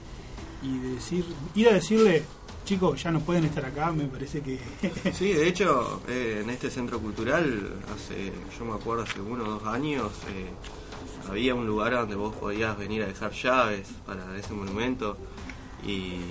[0.64, 1.24] Y de decir
[1.56, 2.24] ir a decirle
[2.66, 4.60] chicos ya no pueden estar acá me parece que
[5.14, 9.48] Sí, de hecho, eh, en este centro cultural, hace, yo me acuerdo hace uno o
[9.52, 10.50] dos años, eh,
[11.30, 15.16] había un lugar donde vos podías venir a dejar llaves para ese monumento
[15.86, 16.22] y,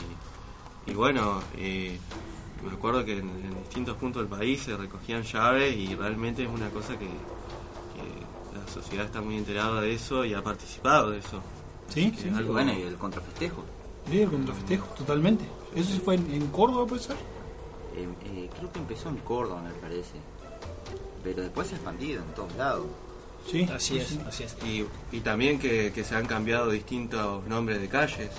[0.87, 1.99] y bueno, eh,
[2.65, 6.49] me acuerdo que en, en distintos puntos del país se recogían llaves y realmente es
[6.49, 11.19] una cosa que, que la sociedad está muy enterada de eso y ha participado de
[11.19, 11.41] eso.
[11.89, 12.29] Sí, sí.
[12.29, 13.65] es algo- Bueno, y el contrafestejo.
[14.11, 15.45] Sí, el contrafestejo, totalmente.
[15.75, 17.17] ¿Eso se fue en, en Córdoba, puede ser?
[17.97, 20.15] Eh, eh, creo que empezó en Córdoba, me parece.
[21.25, 22.87] Pero después se ha expandido en todos lados.
[23.51, 24.57] Sí, Así es, así es.
[24.65, 28.31] Y, y también que, que se han cambiado distintos nombres de calles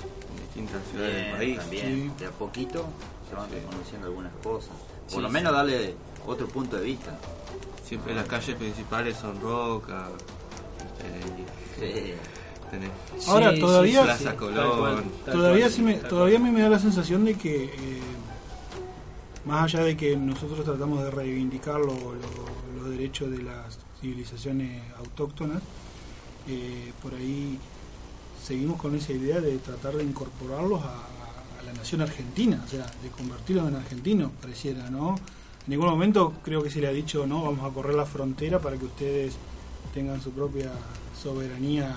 [0.57, 1.57] distintas ciudades del país.
[1.59, 2.85] También, de a poquito
[3.29, 4.69] se van reconociendo algunas cosas.
[5.03, 5.33] Por Sí, lo sí.
[5.33, 7.17] menos darle otro punto de vista.
[7.85, 10.07] Siempre las calles principales son Roca,
[11.77, 12.15] este,
[12.69, 12.89] tenés
[13.27, 15.03] Ahora todavía Plaza Colón.
[15.25, 17.69] todavía sí me, todavía a mí me da la sensación de que eh,
[19.45, 24.81] más allá de que nosotros tratamos de reivindicar lo- lo- los derechos de las civilizaciones
[24.97, 25.61] autóctonas,
[26.49, 27.57] eh, por ahí
[28.47, 30.93] seguimos con esa idea de tratar de incorporarlos a,
[31.59, 35.15] a la nación argentina, o sea, de convertirlos en argentinos, pareciera, ¿no?
[35.15, 38.59] En ningún momento creo que se le ha dicho, no, vamos a correr la frontera
[38.59, 39.35] para que ustedes
[39.93, 40.71] tengan su propia
[41.21, 41.93] soberanía.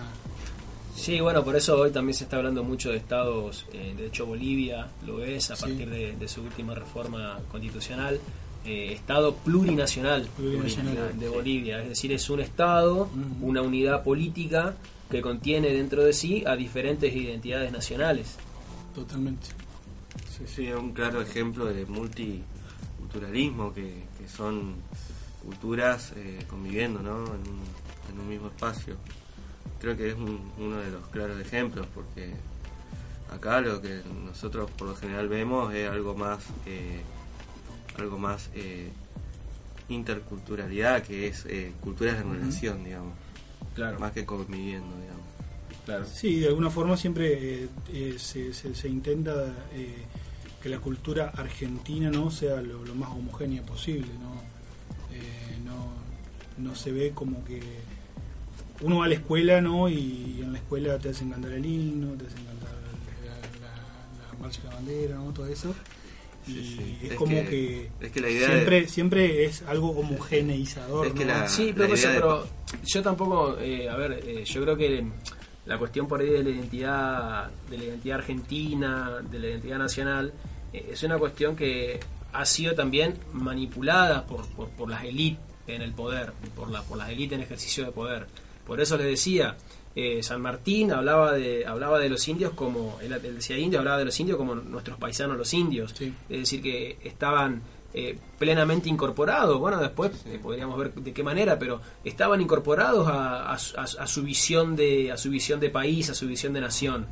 [0.97, 4.27] Sí, bueno, por eso hoy también se está hablando mucho de estados, eh, de hecho
[4.27, 5.63] Bolivia lo es a Sí.
[5.63, 8.19] partir de, de su última reforma constitucional,
[8.67, 13.09] eh, estado plurinacional, Plurinacional, de Bolivia, es decir, es un estado,
[13.41, 14.75] una unidad política
[15.11, 18.37] que contiene dentro de sí a diferentes identidades nacionales.
[18.95, 19.49] Totalmente.
[20.37, 24.75] Sí, sí, es un claro ejemplo de multiculturalismo, que, que son
[25.45, 27.25] culturas eh, conviviendo ¿no?
[27.27, 27.61] en, un,
[28.13, 28.97] en un mismo espacio.
[29.81, 32.33] Creo que es un- uno de los claros ejemplos, porque
[33.35, 37.01] acá lo que nosotros por lo general vemos es algo más, eh,
[37.99, 38.91] algo más eh,
[39.89, 42.35] interculturalidad, que es eh, culturas en Ujú.
[42.35, 43.15] relación, digamos.
[43.75, 43.99] Claro.
[44.01, 45.21] Más que conviviendo, digamos.
[45.85, 46.05] Claro.
[46.13, 49.33] Sí, de alguna forma siempre eh, eh, se, se- se intenta
[49.73, 50.05] eh,
[50.63, 54.35] que la cultura argentina no sea lo, lo más homogénea posible, ¿no?
[55.15, 57.61] Eh, no, no se ve como que
[58.83, 59.89] uno va a la escuela, ¿no?
[59.89, 62.69] Y en la escuela te hacen cantar el himno, te hacen cantar
[63.25, 65.33] la, la- la marcha de la bandera, ¿no?
[65.33, 65.75] Todo eso.
[66.51, 66.99] Y sí.
[67.05, 71.07] es, Es como que- que, es que la idea siempre, de- siempre es algo homogeneizador.
[71.07, 71.33] Es que ¿no?
[71.33, 72.47] la- Sí, pero, eso, pero
[72.85, 75.05] yo tampoco, eh, a ver, eh, yo creo que
[75.67, 80.33] la cuestión por ahí de la identidad, de la identidad argentina, de la identidad nacional,
[80.73, 82.01] eh, es una cuestión que
[82.33, 86.97] ha sido también manipulada por, por, por las élites en el poder, por, la, por
[86.99, 88.27] las élites en ejercicio de poder.
[88.67, 89.57] Por eso les decía,
[89.97, 93.99] eh, San Martín hablaba de, hablaba de los indios como, él, él decía indio, hablaba
[93.99, 95.93] de los indios como nuestros paisanos los indios.
[96.29, 97.61] Es decir, que estaban
[97.93, 99.59] eh, plenamente incorporados.
[99.59, 103.83] Bueno, después eh, podríamos ver de qué manera, pero estaban incorporados a, a su- a
[103.83, 107.07] a su visión de, a su visión de país, a su visión de nación.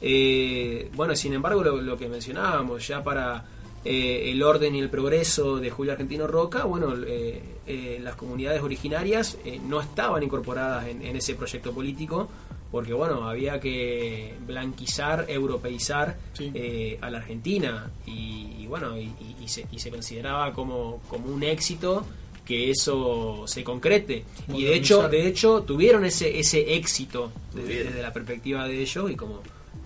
[0.00, 3.44] Eh, bueno, sin embargo, lo, lo que mencionábamos, ya para
[3.84, 8.62] eh, el orden y el progreso de Julio Argentino Roca, bueno, eh, eh, las comunidades
[8.62, 12.28] originarias eh, no estaban incorporadas en, en ese proyecto político
[12.70, 19.48] porque, bueno, había que blanquizar, europeizar eh, a la Argentina y, y, bueno, y, y-
[19.48, 22.04] se, y se consideraba como, como un éxito
[22.44, 24.24] que eso se concrete.
[24.52, 29.14] Y de hecho de hecho tuvieron ese ese éxito desde la perspectiva de ellos y
[29.14, 29.40] como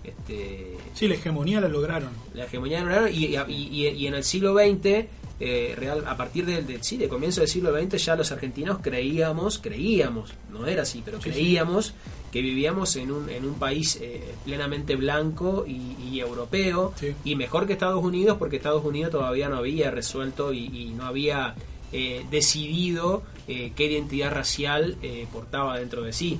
[0.09, 2.09] este Sí, la hegemonía la lograron.
[2.33, 5.05] la hegemonía neoliberal y, y, y- y en el siglo XX
[5.41, 8.79] eh, real a partir del, del sí, de comienzo del siglo XX ya los argentinos
[8.81, 11.35] creíamos creíamos no era así pero Sí, sí.
[11.35, 11.93] creíamos
[12.31, 16.93] que vivíamos en un, en un país eh, plenamente blanco y, y europeo
[17.23, 21.05] y mejor que Estados Unidos porque Estados Unidos todavía no había resuelto y, y no
[21.05, 21.55] había
[21.93, 26.37] eh, decidido eh, qué identidad racial eh, portaba dentro de sí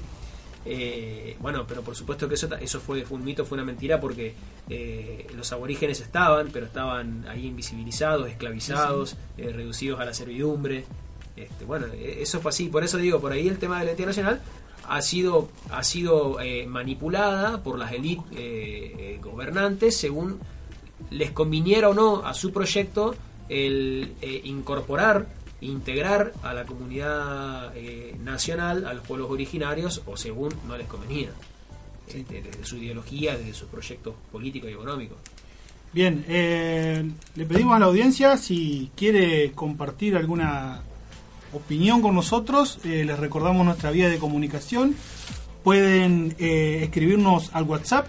[0.65, 3.99] eh, bueno, pero por supuesto que eso, eso fue, fue un mito, fue una mentira
[3.99, 4.35] porque
[4.69, 10.85] eh, los aborígenes estaban, pero estaban ahí invisibilizados, esclavizados, eh, reducidos a la servidumbre.
[11.35, 12.67] Este, bueno, e- eso fue así.
[12.67, 14.41] Por eso digo, por ahí el tema de la identidad nacional
[14.87, 20.39] ha sido, ha sido eh, manipulada por las élites gobernantes según
[21.11, 23.15] les conviniera o no a su proyecto
[23.47, 25.27] el incorporar,
[25.61, 31.29] integrar a la comunidad eh, nacional, a los pueblos originarios, o según no les convenía,
[32.07, 35.17] este, desde su ideología, desde sus proyectos políticos y económicos.
[35.91, 37.03] Bien, eh,
[37.35, 40.81] le pedimos a la audiencia si quiere compartir alguna
[41.51, 42.79] opinión con nosotros.
[42.83, 44.95] eh, les recordamos nuestra vía de comunicación.
[45.63, 48.07] Pueden escribirnos al WhatsApp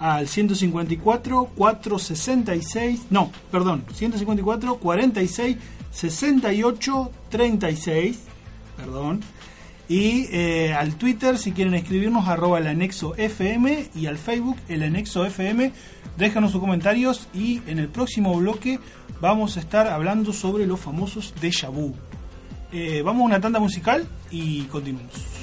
[0.00, 5.56] al 154 466, no, perdón, 154 46
[5.98, 8.18] 68 36,
[8.76, 9.20] perdón.
[9.88, 14.84] Y eh, al Twitter, si quieren escribirnos, arroba el anexo FM y al Facebook, el
[14.84, 15.72] anexo FM.
[16.16, 18.78] Déjanos sus comentarios y en el próximo bloque
[19.20, 21.94] vamos a estar hablando sobre los famosos déjà vu.
[22.70, 25.37] Eh, vamos a una tanda musical y continuamos.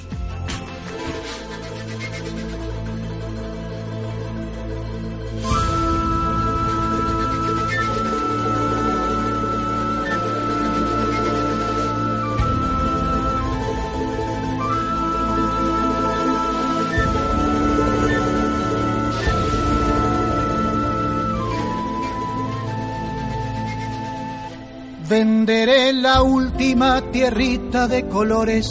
[25.17, 28.67] Venderé la última tierrita de colores,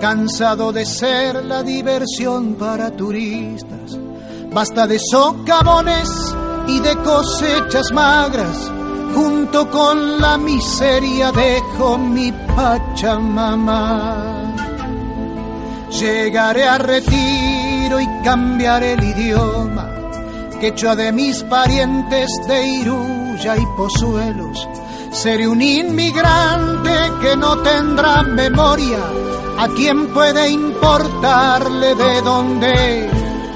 [0.00, 3.98] cansado de ser la diversión para turistas.
[4.50, 6.08] Basta de socavones
[6.66, 8.72] y de cosechas magras,
[9.14, 14.16] junto con la miseria dejo mi Pachamama.
[15.90, 19.90] Llegaré a retiro y cambiaré el idioma,
[20.58, 24.73] que echo de mis parientes de Iruya y Pozuelos.
[25.14, 26.90] Seré un inmigrante
[27.22, 28.98] que no tendrá memoria,
[29.58, 33.10] a quien puede importarle de dónde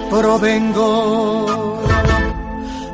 [0.09, 1.82] provengo.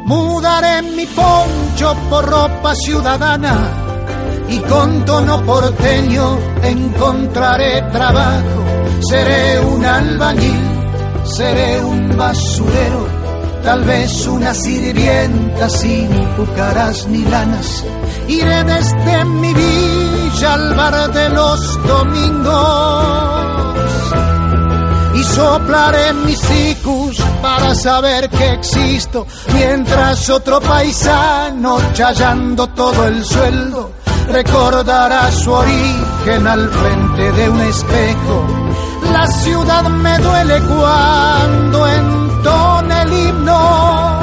[0.04, 3.84] Mudaré mi poncho por ropa ciudadana
[4.48, 8.64] y con tono porteño encontraré trabajo.
[9.08, 10.62] Seré un albañil,
[11.24, 13.06] seré un basurero,
[13.64, 17.84] tal vez una sirvienta sin cucaras ni lanas.
[18.28, 23.34] Iré desde mi villa al bar de los domingos
[25.14, 26.40] y soplaré mis
[26.70, 33.92] icus para saber que existo, mientras otro paisano chayando todo el sueldo
[34.28, 38.46] recordará su origen al frente de un espejo.
[39.12, 41.86] La ciudad me duele cuando
[42.45, 44.20] entona el himno,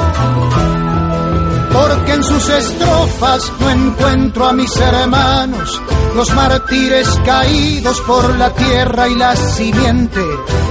[1.72, 5.82] porque en sus estrofas no encuentro a mis hermanos,
[6.14, 10.24] los mártires caídos por la tierra y la simiente,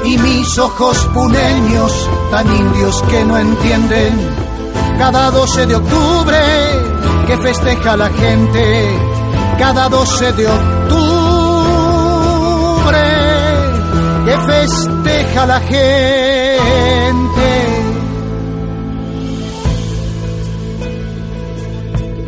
[0.05, 4.13] y mis ojos puneños, tan indios que no entienden.
[4.97, 6.37] Cada 12 de octubre
[7.27, 8.97] que festeja la gente,
[9.59, 10.61] cada 12 de octubre
[14.25, 15.00] que festeja
[15.45, 15.91] la gente.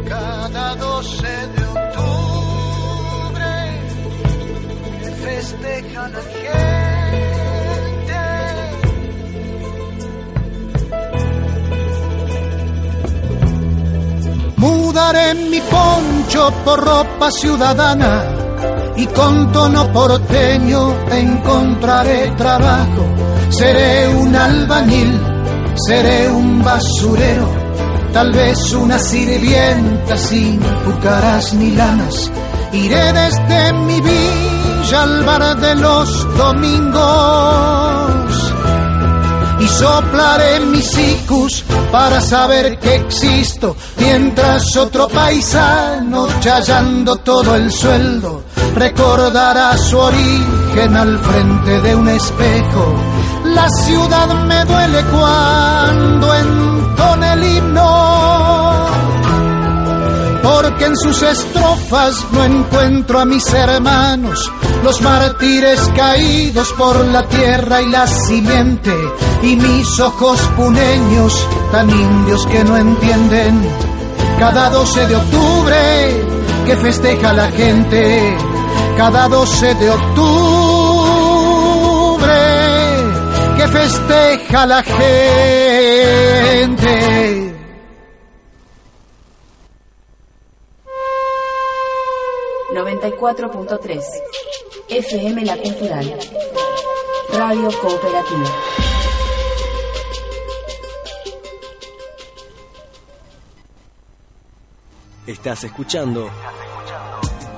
[0.08, 3.52] Cada 12 de octubre
[5.24, 6.54] festeja la gente.
[14.58, 18.33] Mudaré mi poncho por ropa ciudadana
[18.96, 23.08] y con tono porteño encontraré trabajo.
[23.50, 25.20] Seré un albañil,
[25.88, 27.50] seré un basurero,
[28.12, 32.32] tal vez una sirvienta sin cucaras ni lanas.
[32.72, 37.84] Iré desde mi villa al bar de los domingos
[39.60, 48.44] y soplaré mis icus para saber que existo, mientras otro paisano chayando todo el sueldo
[48.76, 52.96] recordará su origen al frente de un espejo.
[53.46, 58.88] La ciudad me duele cuando entona el himno,
[60.42, 64.52] porque en sus estrofas no encuentro a mis hermanos,
[64.84, 68.94] los mártires caídos por la tierra y la simiente,
[69.44, 73.62] y mis ojos puneños, tan indios que no entienden.
[74.40, 76.34] Cada 12 de octubre
[76.66, 78.36] que festeja la gente,
[78.98, 80.34] cada 12 de octubre
[83.58, 86.14] que festeja la gente.
[92.74, 94.04] 94.3
[94.90, 96.20] FM La Cultural.
[97.34, 98.52] Radio Cooperativa.
[105.28, 106.30] Estás escuchando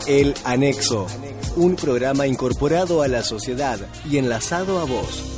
[0.08, 1.08] El Anexo,
[1.56, 5.32] un programa incorporado a la sociedad y enlazado a vos.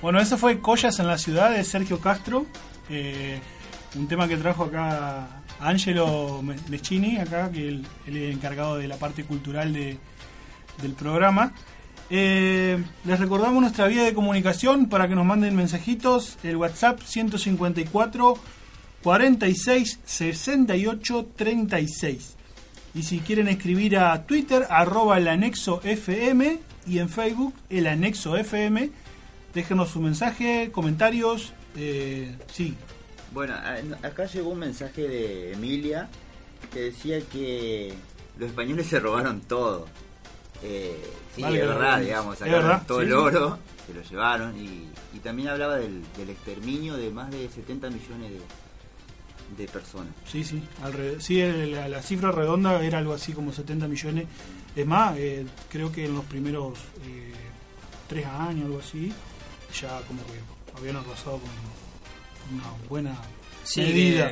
[0.00, 2.46] Bueno, eso fue Collas en la ciudad de Sergio Castro,
[2.88, 3.38] eh,
[3.96, 8.96] un tema que trajo acá Angelo Meschini, acá, que él, él, es encargado de la
[8.96, 9.98] parte cultural de,
[10.82, 11.52] del programa.
[12.08, 18.34] Eh, les recordamos nuestra vía de comunicación para que nos manden mensajitos, el WhatsApp 154
[19.02, 22.36] 46 68 36.
[22.94, 28.36] Y si quieren escribir a Twitter, arroba el anexo FM y en Facebook, el anexo
[28.36, 28.90] FM
[29.56, 31.52] déjenos su mensaje, comentarios.
[31.76, 32.74] Eh, sí.
[33.32, 33.54] Bueno,
[34.02, 36.08] acá llegó un mensaje de Emilia
[36.72, 37.92] que decía que
[38.38, 39.86] los españoles se robaron todo.
[40.62, 45.48] Eh, sí, es verdad, digamos, sacaron todo el oro, se lo llevaron y, y también
[45.48, 50.12] hablaba del, del, exterminio de más de 70 millones de, de personas.
[50.26, 50.62] Sí, sí,
[51.18, 54.26] sí la, la, cifra redonda era algo así como 70 millones.
[54.74, 57.32] Es más, eh, creo que en los primeros eh,
[58.08, 59.12] tres años, algo así,
[59.80, 61.50] ya como que habían arrasado con
[62.54, 63.16] una buena
[63.66, 64.30] sí, medida.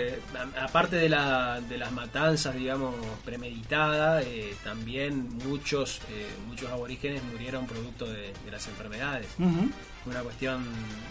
[0.60, 7.66] Aparte de, la, de las matanzas, digamos, premeditadas, eh, también muchos eh, muchos aborígenes murieron
[7.66, 9.28] producto de, de las enfermedades.
[10.06, 10.64] Una cuestión,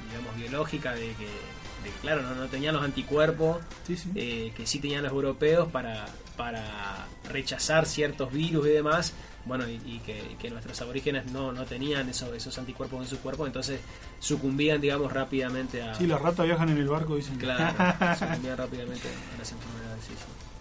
[0.10, 4.10] digamos, biológica de que, de, claro, no, no, tenían los anticuerpos sí, sí.
[4.14, 6.06] que sí tenían los europeos para,
[6.38, 9.14] para rechazar ciertos virus y demás
[9.46, 13.20] bueno, y, y que, que, nuestros aborígenes no, no tenían eso, esos anticuerpos en su
[13.20, 13.82] cuerpo, entonces
[14.20, 15.94] sucumbían, digamos, rápidamente a...
[15.96, 17.38] Sí, las ratas viajan en el barco, dicen.
[17.38, 17.74] Claro,
[18.20, 20.14] sucumbían rápidamente a las enfermedades, sí.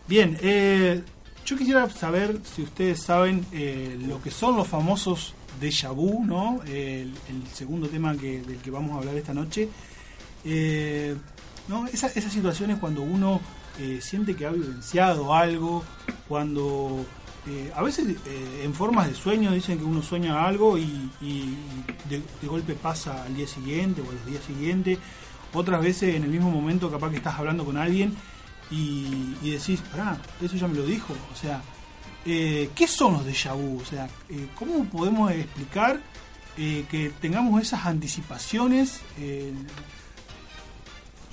[0.08, 1.00] Bien, eh,
[1.46, 6.60] yo quisiera saber si ustedes saben eh, lo que son los famosos déjà vu, ¿no?
[6.66, 7.12] El,
[7.52, 9.68] segundo tema que, del que vamos a hablar esta noche.
[10.44, 11.16] Eh,
[11.68, 11.86] ¿no?
[11.86, 13.40] Esa, esas situaciones cuando uno
[13.78, 15.84] eh, siente que ha vivenciado algo,
[16.28, 17.04] cuando
[17.46, 21.10] eh, a veces eh, en formas de sueño dicen que uno sueña algo y,
[22.08, 24.98] de, de, golpe pasa al día siguiente o a los días siguientes.
[25.54, 28.14] Otras veces en el mismo momento capaz que estás hablando con alguien
[28.70, 31.14] y, y decís, pará, eso ya me lo dijo.
[31.32, 31.62] O sea,
[32.24, 33.80] eh, ¿qué son los déjà vu?
[33.80, 36.00] O sea, eh, ¿cómo podemos explicar
[36.56, 39.00] eh, que tengamos esas anticipaciones?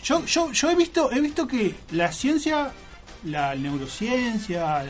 [0.03, 2.71] yo, yo, yo he visto, he visto que la ciencia,
[3.23, 4.83] la neurociencia,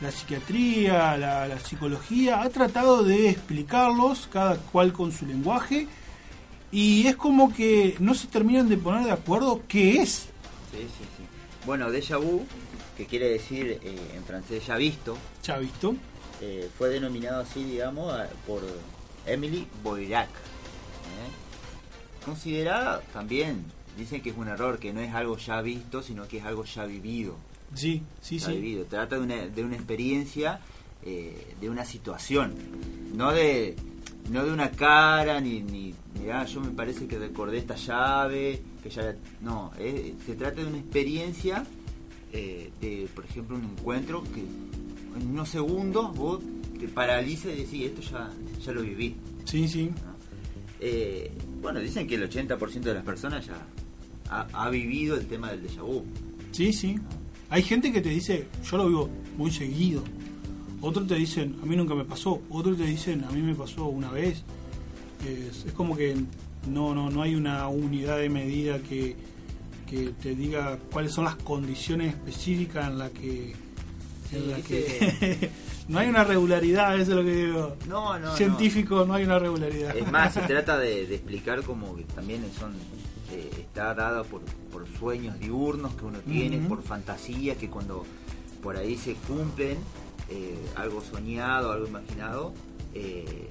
[0.00, 5.86] la, psiquiatría, la, psicología, ha tratado de explicarlos, cada cual con su lenguaje,
[6.72, 10.26] y es como que no se terminan de poner de acuerdo qué es.
[11.66, 12.46] Bueno, déjà vu,
[13.00, 15.16] que quiere decir eh, en francés ya visto.
[15.42, 15.96] Ya visto.
[16.42, 18.12] Eh, fue denominado así, digamos,
[18.46, 18.62] por
[19.24, 20.28] Emily Boirac.
[20.28, 22.22] ¿eh?
[22.22, 23.64] Considerada también,
[23.96, 26.64] dicen que es un error, que no es algo ya visto, sino que es algo
[26.64, 27.36] ya vivido.
[27.72, 28.56] Sí, sí, ya sí.
[28.56, 28.84] Vivido.
[28.84, 30.60] Trata de una, de una experiencia,
[31.02, 32.52] de una situación,
[33.14, 33.74] no de
[34.28, 38.90] no de una cara, ni, ni mirá, yo me parece que recordé esta llave, que
[38.90, 39.16] ya...
[39.40, 41.64] No, se trata de una experiencia,
[42.32, 46.40] eh, de, por ejemplo, un encuentro que en unos segundos vos
[46.78, 48.30] te paraliza y decís, esto ya,
[48.64, 49.16] ya lo viví.
[49.44, 49.86] Sí, sí.
[49.86, 50.10] ¿No?
[50.80, 53.66] Eh, bueno, dicen que el 80% de las personas ya
[54.30, 56.04] ha, ha, vivido el tema del déjà vu.
[56.52, 56.96] Sí, sí.
[57.50, 60.02] Hay gente que te dice, yo lo vivo muy seguido.
[60.80, 62.40] Otros te dicen, a mí nunca me pasó.
[62.48, 64.42] Otros te dicen, a mí me pasó una vez.
[65.26, 66.16] Es, es como que
[66.68, 69.16] no, no, no hay una unidad de medida que,
[69.90, 73.54] que te diga cuáles son las condiciones específicas en las que...
[74.32, 75.50] En la que
[75.88, 77.76] no hay una regularidad, eso es lo que digo.
[77.88, 78.36] No, no.
[78.36, 79.96] Científico, no, no hay una regularidad.
[79.96, 82.74] Es más, se trata de, de explicar como que también son
[83.32, 84.40] eh, está dada por,
[84.72, 86.68] por, sueños diurnos que uno tiene, uh -huh.
[86.68, 88.04] por fantasías que cuando
[88.60, 89.78] por ahí se cumplen,
[90.28, 92.52] eh, algo soñado, algo imaginado,
[92.92, 93.48] eh,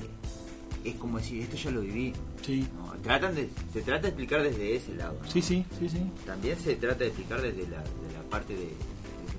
[0.83, 2.13] es como decir, esto ya lo viví.
[2.41, 2.67] Sí.
[3.03, 5.17] Tratan de, se trata de explicar desde ese lado.
[5.21, 5.29] ¿no?
[5.29, 5.99] Sí, sí, sí, sí.
[6.25, 8.73] También se trata de explicar desde la, de la parte de, de,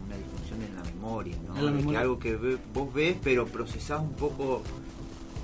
[0.06, 1.54] una disfunción en la memoria, ¿no?
[1.60, 1.98] La memoria.
[1.98, 4.62] Que algo que ve, vos ves, pero procesás un poco,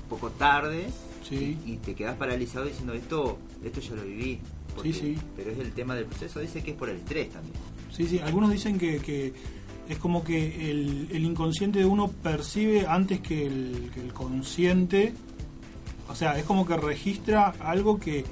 [0.03, 0.87] un poco tarde
[1.27, 1.57] sí.
[1.65, 4.39] y, y, te quedás paralizado diciendo, esto, esto ya lo viví.
[4.75, 5.17] Porque, sí, sí.
[5.35, 7.55] Pero es el tema del proceso, dice que es por el estrés también.
[7.91, 9.33] Sí, sí, algunos dicen que, que
[9.89, 15.13] es como que el, el, inconsciente de uno percibe antes que el, que el consciente
[16.09, 18.25] O sea, es como que registra algo que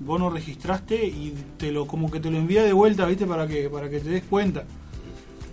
[0.00, 3.26] vos no registraste y te lo como que te lo envía de vuelta, ¿viste?
[3.26, 4.64] Para que para que te des cuenta.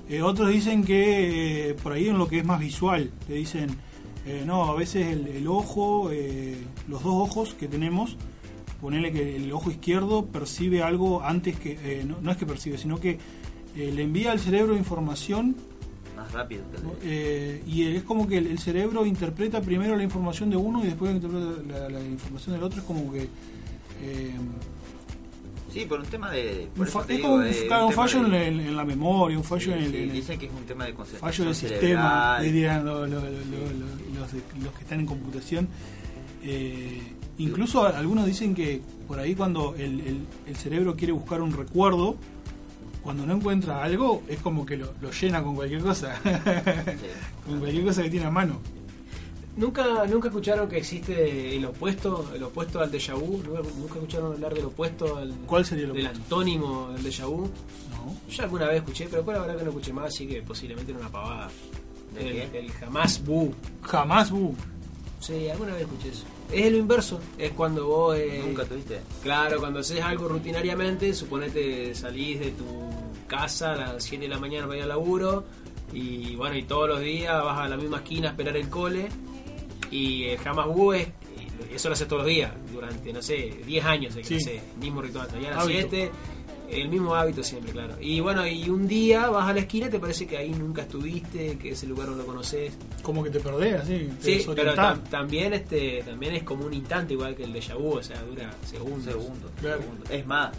[0.09, 3.69] Eh, otros dicen que eh, por ahí en lo que es más visual, te dicen,
[4.25, 6.09] eh, no, a veces el, el ojo,
[6.89, 8.17] los dos ojos que tenemos,
[8.81, 12.99] ponerle que el ojo izquierdo percibe algo antes que, no, no es que percibe, sino
[12.99, 13.19] que
[13.75, 15.55] le envía al cerebro información
[16.21, 16.63] Más rápido.
[17.03, 20.87] eh, y es como que el, el cerebro interpreta primero la información de uno y
[20.87, 23.23] después interpreta la, la información del otro, es como que...
[24.01, 24.35] eh,
[25.71, 26.67] Sí, por un tema de.
[26.77, 28.83] un Por es digo, como un, claro, un tema fallo de- en, la- en la
[28.83, 30.93] memoria, un fallo Sí, en el, sí, en el- dicen que es un tema de
[30.93, 35.05] concentración fallo del sistema, dirían lo- lo- lo- lo- los, de- los que están en
[35.05, 35.69] computación.
[36.43, 37.01] Eh,
[37.37, 42.17] incluso algunos dicen que por ahí cuando el, el- el cerebro quiere buscar un recuerdo,
[43.03, 46.19] cuando no encuentra algo, es como que lo, lo llena con cualquier cosa.
[47.45, 48.59] con cualquier cosa que tiene a mano.
[49.57, 53.41] ¿Nunca, ¿Nunca escucharon que existe el opuesto, el opuesto al déjà vu?
[53.43, 56.23] ¿Nunca, nunca escucharon hablar del opuesto al, ¿Cuál sería el del opuesto?
[56.23, 57.49] antónimo del déjà vu?
[57.89, 58.15] No.
[58.29, 60.91] Yo alguna vez escuché, pero después la verdad que no escuché más, así que posiblemente
[60.93, 61.49] era una pavada.
[62.13, 62.59] ¿De El, qué?
[62.59, 63.53] el jamás bu.
[63.81, 64.55] Jamás, bu.
[65.19, 66.23] Sí, alguna vez escuché eso.
[66.51, 68.17] Es lo inverso, es cuando vos...
[68.17, 68.99] eh, ¿Nunca tuviste?
[69.23, 72.65] Claro, cuando haces algo rutinariamente, suponete salís de tu
[73.27, 75.45] casa a las 7 de la mañana para ir al laburo
[75.93, 79.07] y bueno, y todos los días vas a la misma esquina a esperar el cole
[79.89, 81.07] y el jamás bu es,
[81.69, 84.59] y eso lo haces todos los días, durante, no sé, 10 años, el que Sí.
[84.79, 85.87] mismo ritual, allá a las Hábito.
[85.89, 86.11] 7,
[86.71, 87.95] el mismo hábito siempre, claro.
[87.99, 90.83] Y bueno, y un día vas a la esquina y te parece que ahí nunca
[90.83, 92.73] estuviste, que ese lugar no lo conoces.
[93.03, 94.09] Como que te perdés, así.
[94.21, 97.75] te Sí, pero tam- también este también es como un instante igual que el déjà
[97.77, 99.03] vu, o sea, dura segundos.
[99.13, 99.51] Segundos.
[99.59, 99.81] Claro.
[99.81, 100.09] segundos.
[100.11, 100.51] Es más,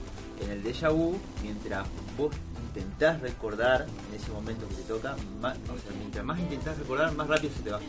[0.44, 1.86] en el déjà vu, mientras
[2.18, 2.34] vos
[2.74, 7.12] intentás recordar en ese momento que te toca, más, o sea, mientras más intentás recordar,
[7.14, 7.80] más rápido se te va.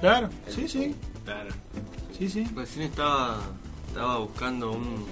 [0.00, 0.94] Claro, sí, sí.
[1.24, 1.50] Claro.
[2.16, 2.44] Sí, sí.
[2.54, 3.40] Recién estaba,
[3.88, 5.04] estaba buscando un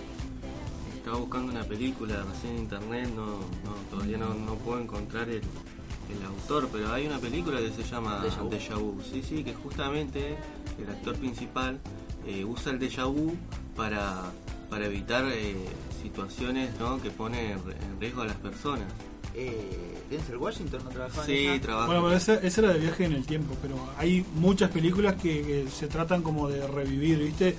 [1.07, 5.37] estaba buscando una película recién en internet, no, no todavía no, no puedo encontrar el,
[5.37, 8.51] el autor, pero hay una película que se llama Déjà vu.
[8.51, 9.01] Déjà Vu.
[9.09, 10.37] Sí, sí, que justamente
[10.83, 11.79] el actor principal
[12.27, 13.37] eh, usa el déjà vu
[13.77, 14.21] para,
[14.69, 15.55] para evitar eh,
[16.03, 17.01] situaciones ¿no?
[17.01, 18.87] que ponen en en riesgo a las personas.
[19.33, 21.61] Eh, Denzel Washington no trabajaba en Sí, esa?
[21.61, 21.87] trabaja.
[21.87, 25.43] Bueno, pero ese, ese era de viaje en el tiempo, pero hay muchas películas que,
[25.43, 27.55] que se tratan como de revivir, ¿viste?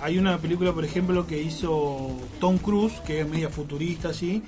[0.00, 4.42] Hay una película, por ejemplo, que hizo Tom Cruise, que es media futurista, así,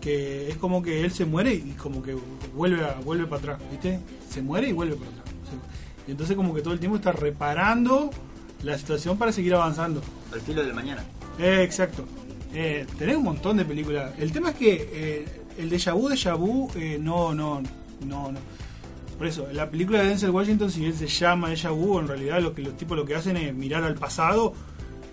[0.00, 2.16] que es como que él se muere y como que
[2.54, 4.00] vuelve a, vuelve para atrás, ¿viste?
[4.28, 5.24] Se muere y vuelve para atrás.
[5.44, 5.58] O sea,
[6.06, 8.10] y entonces como que todo el tiempo está reparando
[8.62, 10.02] la situación para seguir avanzando.
[10.32, 11.04] Al filo del mañana.
[11.38, 12.04] Eh, exacto.
[12.54, 14.12] Eh, tenés un montón de películas.
[14.18, 17.62] El tema es que eh, el déjà vu, déjà vu, eh, no, no,
[18.06, 18.38] no, no.
[19.18, 22.40] Por eso, la película de Denzel Washington, si bien se llama déjà vu, en realidad
[22.40, 24.54] lo que los tipos lo que hacen es mirar al pasado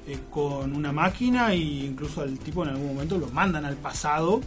[0.07, 4.41] eh, con una máquina e incluso al tipo en algún momento lo mandan al pasado,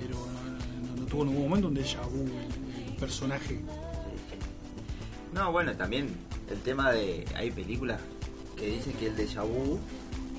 [0.00, 3.60] pero no, no- no tuvo en ningún momento un déjà vu el, el personaje.
[5.32, 6.08] No, bueno, también
[6.50, 7.24] el tema de.
[7.34, 8.00] Hay películas
[8.56, 9.78] que dicen que el déjà vu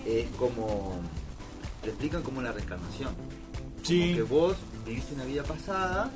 [0.05, 0.99] es como.
[1.83, 3.09] Te explican como la reencarnación.
[3.83, 4.01] Sí.
[4.01, 6.09] Como que vos viviste una vida pasada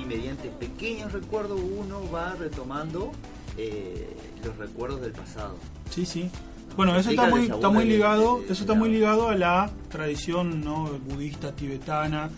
[0.00, 3.12] y mediante pequeños recuerdos uno va retomando
[3.56, 5.56] eh, los recuerdos del pasado.
[5.90, 6.30] Sí, sí.
[6.76, 9.34] Bueno, eso está muy, está muy de- ligado, de- de- eso está muy ligado a
[9.36, 10.84] la tradición ¿no?
[11.08, 12.30] budista tibetana,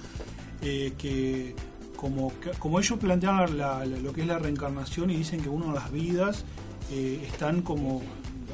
[0.62, 1.54] eh, que
[1.96, 2.32] como,
[2.78, 6.44] ellos plantean la- la- lo que es la reencarnación y dicen que uno las vidas
[6.92, 8.02] eh, están como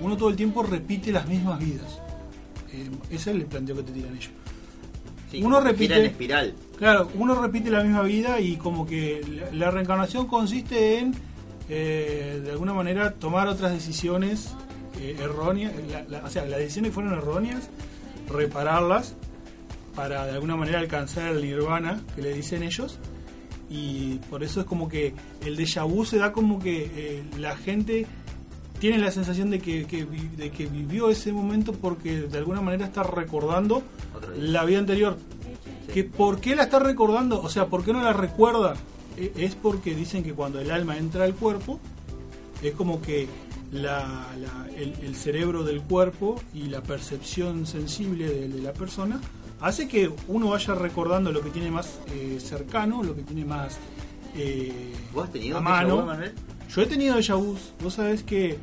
[0.00, 1.98] uno todo el tiempo repite las mismas vidas.
[2.72, 4.30] Eh, ese es el planteo que te tiran ellos.
[5.30, 6.54] Sí, uno repite en espiral.
[6.78, 11.14] Claro, uno repite la misma vida y como que la, la reencarnación consiste en,
[11.68, 14.54] eh, de alguna manera, tomar otras decisiones
[15.02, 17.68] eh, erróneas, la- la- o sea, las decisiones que fueron erróneas,
[18.28, 19.14] repararlas
[19.94, 22.98] para de alguna manera alcanzar el nirvana que le dicen ellos.
[23.68, 27.56] Y por eso es como que el déjà vu se da como que eh, la
[27.56, 28.06] gente
[28.78, 33.02] tiene la sensación de que, de que vivió ese momento porque de alguna manera está
[33.02, 33.82] recordando
[34.38, 35.16] la vida anterior.
[35.92, 37.40] Que ¿Por qué la está recordando?
[37.42, 38.74] O sea, ¿por qué no la recuerda?
[39.16, 41.78] E- Es porque dicen que cuando el alma entra al cuerpo,
[42.62, 43.28] es como que
[43.72, 49.20] la- la- el, el cerebro del cuerpo y la percepción sensible de, de la persona
[49.60, 53.78] hace que uno vaya recordando lo que tiene más eh, cercano, lo que tiene más
[54.36, 55.96] eh, ¿Vos has tenido a mano.
[56.00, 56.32] vu, Manuel?
[56.74, 57.72] Yo he tenido déjà vus.
[57.82, 58.56] Vos sabés que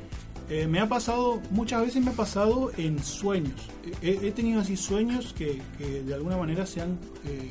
[0.50, 3.54] eh, me ha pasado, muchas veces me ha pasado en sueños.
[4.02, 6.94] He, he tenido así sueños que, que de alguna manera se han...
[7.26, 7.50] eh,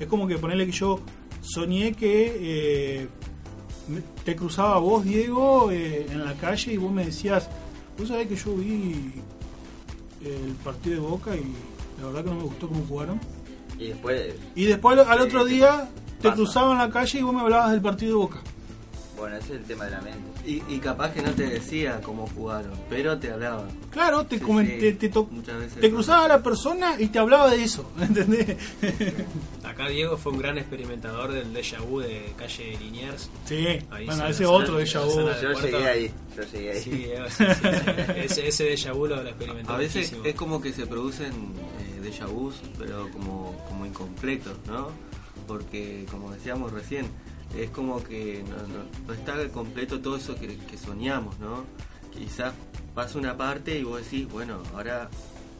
[0.00, 1.00] es como que ponerle que yo
[1.42, 3.08] soñé que
[4.24, 7.48] te cruzaba vos, Diego, eh, en la calle y vos me decías,
[7.98, 9.12] Vos sabés que yo vi
[10.22, 11.54] el partido de Boca y
[12.00, 13.20] la verdad que no me gustó cómo jugaron.
[13.78, 14.34] Y después.
[14.54, 15.88] Y después al otro eh, día
[16.20, 16.34] te pasa.
[16.34, 18.40] cruzaba en la calle y vos me hablabas del partido de Boca.
[19.16, 20.20] Bueno, ese es el tema de la mente.
[20.46, 23.64] Y, y capaz que no te decía cómo jugaron, pero te hablaba.
[23.90, 25.94] Claro, te, Sí, comen- sí, te, te to- muchas veces te no.
[25.94, 28.56] cruzaba la persona y te hablaba de eso, ¿entendés?
[29.64, 33.30] Acá Diego fue un gran experimentador del déjà vu de calle Liniers.
[33.46, 35.30] Sí, Ahí bueno, se- ese la otro déjà la vu.
[35.42, 36.82] Yo llegué ahí, yo llegué ahí.
[36.82, 37.68] Sí, Diego, sí, sí.
[38.16, 40.24] ese, ese déjà vu lo, lo experimentó A veces muchísimo.
[40.26, 44.88] es como que se producen eh, déjà vus, pero como, como incompletos, ¿no?
[45.46, 47.06] Porque, como decíamos recién,
[47.56, 51.64] es como que no, no- no está completo todo eso que, que soñamos, ¿no?
[52.12, 52.54] Quizás
[52.94, 55.08] pasa una parte y vos decís, bueno, ahora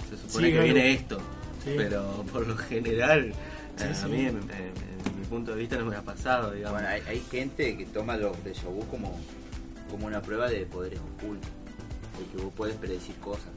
[0.09, 0.73] se supone Sí, que algo.
[0.75, 1.19] viene esto,
[1.65, 1.75] Sí.
[1.77, 3.33] pero por lo general,
[3.77, 6.81] Sí, a mí, en, en- en mi punto de vista, no me ha pasado, digamos.
[6.81, 9.19] Bueno, hay, hay gente que toma los déjà vu como,
[9.91, 11.51] como una prueba de poderes ocultos.
[12.19, 13.51] De que vos puedes predecir cosas.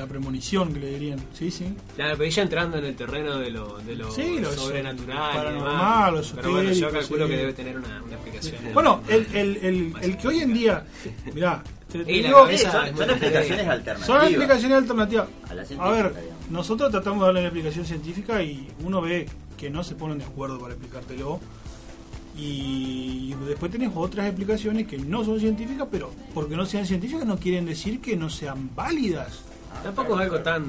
[0.00, 1.74] La premonición que le dirían, sí, sí.
[1.94, 5.16] Claro, pero ella entrando en el terreno de lo, de lo Sí, lo sobrenatural.
[5.32, 6.30] y paranormal, demás.
[6.30, 7.30] lo Pero bueno, yo calculo sí.
[7.30, 8.56] que debe tener una, una explicación.
[8.72, 10.86] Bueno, el, el, el, el que hoy en día,
[11.34, 14.06] mirá, te, te Y la digo, cabeza son, son explicaciones alternativas.
[14.06, 15.28] son explicaciones alternativas.
[15.50, 16.50] A la A científica, ver, digamos.
[16.50, 19.26] nosotros tratamos de darle una explicación científica y uno ve
[19.58, 21.40] que no se ponen de acuerdo para explicártelo.
[22.36, 27.36] Y después tenés otras explicaciones que no son científicas, pero porque no sean científicas no
[27.38, 29.40] quieren decir que no sean válidas.
[29.82, 30.64] Tampoco es algo tan.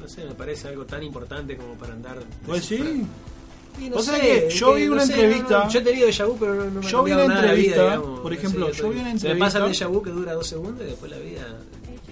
[0.00, 2.18] No sé, me parece algo tan importante como para andar.
[2.46, 3.04] Pues sí.
[3.80, 6.08] Y Vos sabés que yo vi no una sé, entrevista- no, no, yo he tenido
[6.08, 8.20] déjà vu, pero no, no me Yo vi una vida, entrevista, digamos.
[8.20, 10.10] por No sé, ejemplo, yo vi una Se me pasa el entrevista- déjà vu que
[10.10, 11.46] dura dos segundos y después la vida.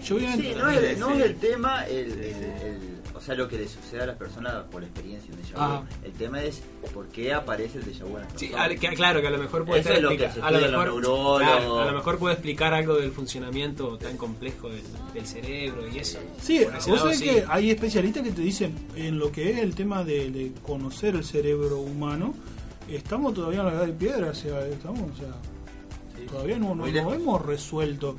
[0.04, 3.20] Yo vi una Sí, entre- no es, no es el tema, el, el- el- o
[3.20, 5.60] sea, lo que le sucede a las personas por experiencia en déjà vu.
[5.62, 5.82] Ajá.
[6.04, 6.62] El tema es
[6.92, 8.78] por qué aparece el déjà vu en las Sí, personas.
[8.80, 10.50] que- claro, que a lo mejor puede Eso estar es lo que explica- se a
[10.50, 11.42] lo mejor, los neurólogos.
[11.42, 14.82] claro, a lo mejor puede explicar algo del funcionamiento tan complejo del,
[15.14, 16.18] del cerebro y eso.
[16.40, 17.24] Sí, vos lado, sabés sí.
[17.24, 21.14] que hay especialistas que te dicen en lo que es el tema de, de conocer
[21.16, 22.34] el cerebro humano,
[22.88, 25.32] estamos todavía en la edad de piedra, o sea, estamos, o sea,
[26.30, 28.16] todavía no, no, no hemos resuelto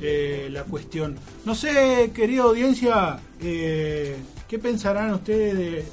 [0.00, 1.16] eh, la cuestión.
[1.44, 4.16] No sé, querida audiencia, eh,
[4.48, 5.84] ¿qué pensarán ustedes de,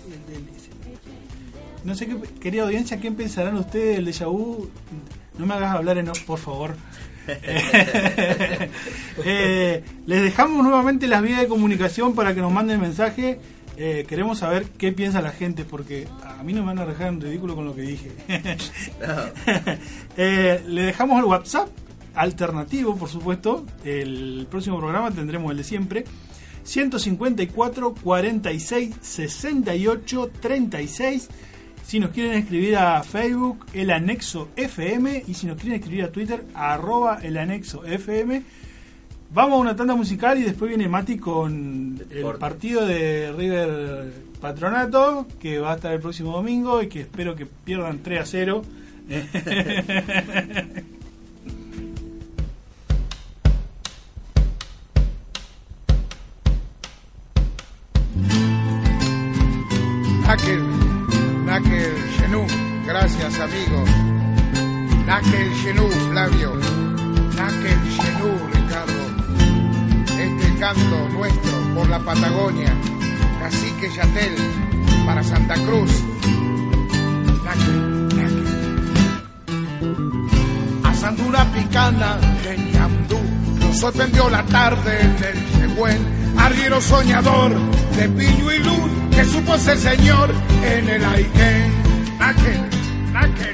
[1.83, 4.69] no sé, qué, querida audiencia, ¿qué pensarán ustedes del déjà vu?
[5.37, 6.75] No me hagas hablar en por favor.
[9.25, 13.39] Eh, les dejamos nuevamente las vías de comunicación para que nos manden mensaje.
[13.75, 17.07] Eh, queremos saber qué piensa la gente, porque a mí no me van a dejar
[17.07, 18.11] en ridículo con lo que dije.
[20.17, 21.69] Eh, le dejamos el WhatsApp
[22.17, 23.65] alternativo, por supuesto.
[23.85, 26.03] El próximo programa tendremos el de siempre.
[26.63, 31.29] 154 46 68 36.
[31.85, 35.23] Si nos quieren escribir a Facebook, el anexo FM.
[35.27, 38.43] Y si nos quieren escribir a Twitter, arroba el anexo FM.
[39.29, 44.11] Vamos a una tanda musical y después viene Mati con el partido de River
[44.41, 48.25] Patronato, que va a estar el próximo domingo y que espero que pierdan 3 a
[48.25, 48.61] 0.
[60.27, 60.61] Nakel,
[61.45, 62.45] Nakel Genú,
[62.85, 63.85] gracias amigo.
[65.05, 66.53] Nakel Genú, Flavio.
[67.37, 69.03] Nakel Genú, Ricardo.
[70.19, 72.75] Este canto nuestro por la Patagonia.
[73.39, 74.35] Cacique Yatel,
[75.05, 75.91] para Santa Cruz.
[77.45, 78.47] Nakel, Nakel.
[80.83, 82.67] Asando una picana de.
[83.79, 86.35] Sorprendió la tarde en el Yehuen.
[86.39, 87.51] Arriero soñador
[87.95, 91.73] de pillo y luz que supo ser señor en el Aigén.
[92.17, 92.69] Nakel,
[93.13, 93.53] Nakel.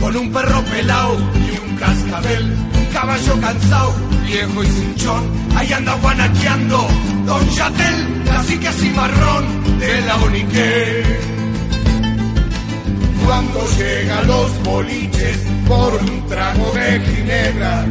[0.00, 3.94] Con un perro pelao y un cascabel, un caballo cansado,
[4.24, 5.24] viejo y cinchón,
[5.56, 6.88] ahí anda guanaqueando
[7.26, 11.35] Don Chatel, cacique cimarrón de la Unique.
[13.26, 17.84] Cuando llega a los boliches por un trago de ginebra,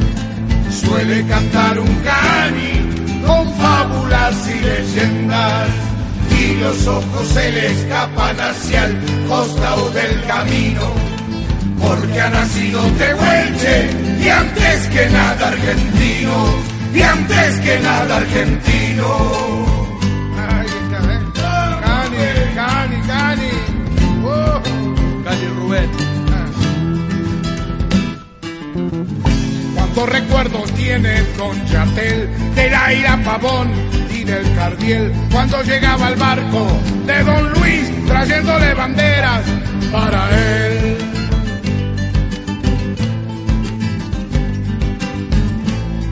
[0.72, 5.68] suele cantar un cani con fábulas y leyendas.
[6.40, 10.94] Y los ojos se le escapan hacia el costado del camino,
[11.82, 13.90] porque ha nacido Tehuelche
[14.24, 16.56] y antes que nada argentino,
[16.94, 19.65] y antes que nada argentino.
[29.76, 33.70] Cuántos recuerdos tiene Don Chatel de la ira Pavón
[34.14, 36.68] y del Cardiel cuando llegaba el barco
[37.06, 39.42] de Don Luis trayéndole banderas
[39.92, 40.98] para él.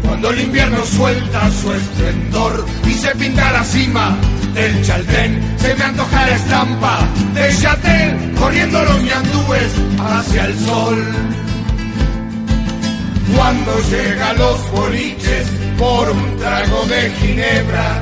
[0.03, 4.17] Cuando el invierno suelta su esplendor y se pinta la cima
[4.53, 6.99] del Chaltén, se me antoja la estampa
[7.33, 11.05] de Chatel corriendo los ñandúes hacia el sol.
[13.35, 15.47] Cuando llega los boliches
[15.77, 17.99] por un trago de ginebra,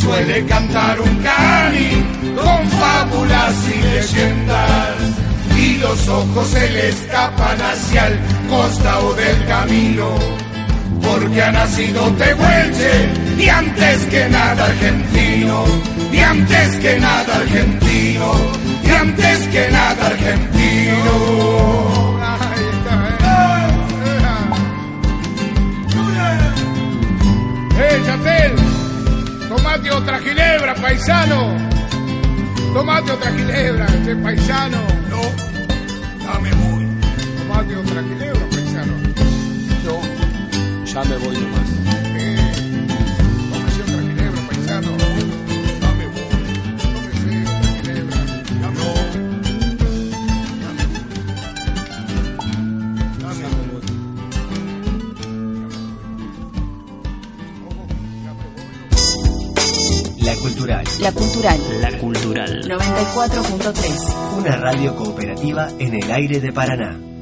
[0.00, 1.90] suele cantar un cani
[2.34, 4.94] con fábulas y leyendas.
[5.56, 10.14] Y los ojos se le escapan hacia el costado del camino,
[11.08, 15.64] porque ha nacido Tehuelche y antes que nada argentino,
[16.12, 18.32] y antes que nada argentino,
[18.84, 21.48] y antes que nada argentino.
[27.80, 28.54] ¡Eh, Chatel!
[29.48, 31.56] Tomate otra ginebra, paisano.
[32.74, 34.78] Tomate otra ginebra, che paisano.
[35.08, 35.22] No,
[36.24, 36.86] ya me voy.
[37.38, 38.94] Tomate otra ginebra, paisano.
[39.84, 40.17] No,
[41.04, 41.68] ya me voy nomás.
[60.20, 60.84] La Cultural.
[61.00, 61.60] La Cultural.
[61.80, 62.62] La Cultural.
[62.64, 64.38] 94.3.
[64.38, 67.17] Una radio cooperativa en el aire de Paraná.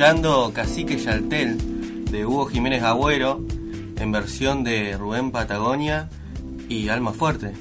[0.00, 3.44] Escuchando Cacique Yaltel de Hugo Jiménez Agüero
[3.98, 6.08] en versión de Rubén Patagonia
[6.70, 7.52] y Alma Fuerte.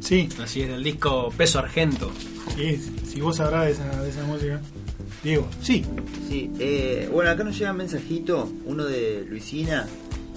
[0.00, 0.28] Sí.
[0.42, 2.10] Así es, del disco Peso Argento.
[2.56, 2.76] Sí,
[3.06, 4.60] si vos sabrás de esa, de esa música.
[5.22, 5.84] Diego, sí.
[6.28, 9.86] Sí, eh, bueno, acá nos llega un mensajito, uno de Luisina,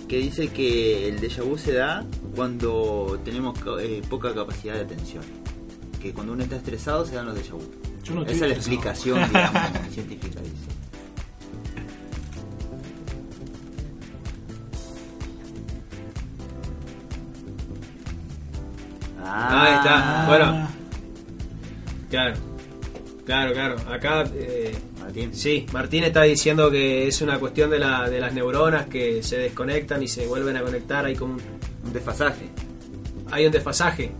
[0.07, 5.23] que dice que el déjà vu se da cuando tenemos eh, poca capacidad de atención.
[5.99, 8.13] Que cuando uno está estresado se dan los déjà vu.
[8.13, 10.78] No Esa es la explicación, digamos, científica, dice.
[19.31, 19.81] Ahí Ah.
[19.83, 20.27] está.
[20.27, 20.67] Bueno.
[22.09, 22.33] Claro.
[23.25, 23.75] Claro, claro.
[23.91, 24.23] Acá.
[24.33, 25.33] eh, Martín.
[25.35, 29.37] Sí, Martín está diciendo que es una cuestión de, la, de las neuronas que se
[29.37, 31.05] desconectan y se vuelven a conectar.
[31.05, 31.41] Hay como un,
[31.85, 32.49] Un desfasaje.
[33.31, 34.11] hay un desfasaje.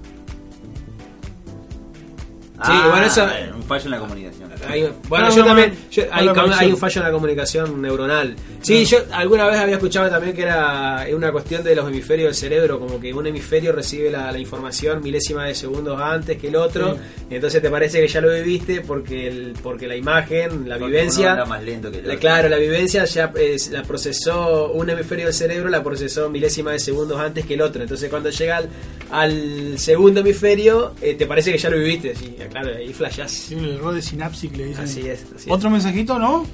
[2.62, 4.50] Sí, Ah, bueno, eso- Un fallo en la comunicación.
[4.68, 5.74] Hay- bueno, Ah, yo no, también.
[5.92, 8.36] yo- no, hay, un fallo en la comunicación neuronal.
[8.62, 12.36] Sí, yo alguna vez había escuchado también que era una cuestión de los hemisferios del
[12.36, 16.56] cerebro, como que un hemisferio recibe la, la información milésima de segundos antes que el
[16.58, 16.98] otro,
[17.30, 20.92] y entonces te parece que ya lo viviste porque el, porque la imagen, la Porque
[20.94, 21.22] vivencia.
[21.22, 22.20] uno anda más lento que el otro.
[22.20, 26.80] claro, la vivencia ya es- la procesó, un hemisferio del cerebro la procesó milésima de
[26.80, 27.82] segundos antes que el otro.
[27.84, 28.70] Entonces cuando llega al,
[29.12, 32.16] al segundo hemisferio, eh, te parece que ya lo viviste.
[32.16, 33.32] Sí, claro, ahí flashás.
[33.32, 34.84] Sí, el error de sinapsis que le dicen.
[34.84, 35.24] Así es.
[35.36, 35.52] así es.
[35.52, 36.46] Otro mensajito, ¿no?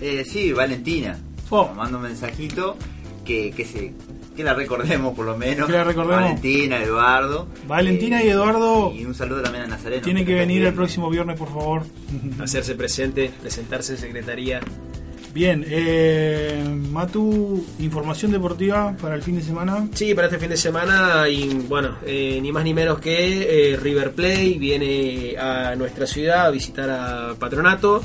[0.00, 1.18] Eh, sí, Valentina.
[1.50, 1.66] Oh.
[1.66, 2.76] Nos manda un mensajito
[3.24, 3.92] que, que se
[4.36, 5.66] que la recordemos por lo menos.
[5.66, 6.22] Que la recordemos.
[6.22, 7.46] Valentina, Eduardo.
[7.66, 10.02] Valentina y Eduardo Y un saludo también a Nazareno.
[10.02, 11.82] tienen que está venir el próximo viernes, por favor.
[12.40, 14.60] hacerse presente, presentarse en secretaría.
[15.34, 19.88] Bien, eh, Matu, información deportiva para el fin de semana.
[19.94, 23.76] Sí, para este fin de semana, y bueno, eh, ni más ni menos que eh,
[23.76, 28.02] River Plate viene a nuestra ciudad a visitar a Patronato.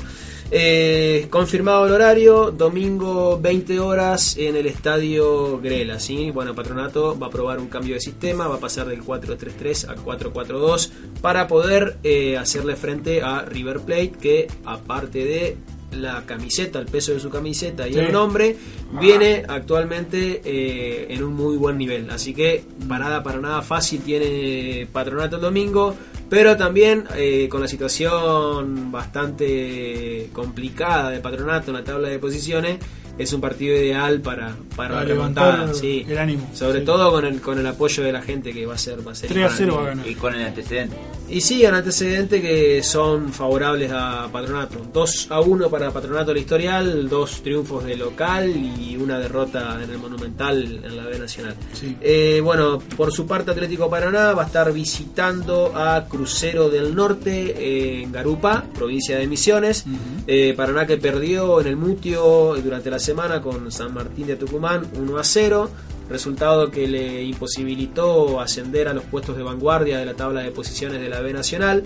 [0.50, 6.00] Eh, confirmado el horario, domingo 20 horas en el estadio Grela.
[6.00, 6.30] ¿sí?
[6.30, 9.96] Bueno, Patronato va a probar un cambio de sistema, va a pasar del 4-3-3 a
[9.96, 15.56] 4-4-2 para poder eh, hacerle frente a River Plate, que aparte de
[15.92, 17.98] la camiseta, el peso de su camiseta y Sí.
[17.98, 18.56] el nombre,
[19.00, 22.10] viene actualmente eh, en un muy buen nivel.
[22.10, 25.94] Así que parada para nada fácil tiene Patronato el domingo,
[26.28, 32.78] pero también eh, con la situación bastante complicada de Patronato en la tabla de posiciones,
[33.18, 36.06] es un partido ideal para, para, Para la remontada, levantar sí.
[36.08, 36.48] el ánimo.
[36.54, 36.84] Sobre Sí.
[36.84, 39.14] todo con el, con el apoyo de la gente que va a ser, va a
[39.14, 40.08] ser 3 a 0 para va a ganar.
[40.08, 40.96] Y con el antecedente.
[41.28, 44.80] Y sí, en antecedentes que son favorables a Patronato.
[44.92, 49.90] 2 a 1 para Patronato el historial, dos triunfos de local y una derrota en
[49.90, 51.54] el Monumental en la B Nacional.
[51.74, 51.96] Sí.
[52.00, 57.54] Eh, bueno, por su parte Atlético Paraná va a estar visitando a Crucero del Norte
[57.58, 59.84] eh, en Garupa, provincia de Misiones.
[60.26, 64.86] Eh, Paraná que perdió en el Mutio durante la semana con San Martín de Tucumán
[64.94, 65.70] 1 a 0.
[66.10, 71.00] Resultado que le imposibilitó ascender a los puestos de vanguardia de la tabla de posiciones
[71.00, 71.84] de la B Nacional.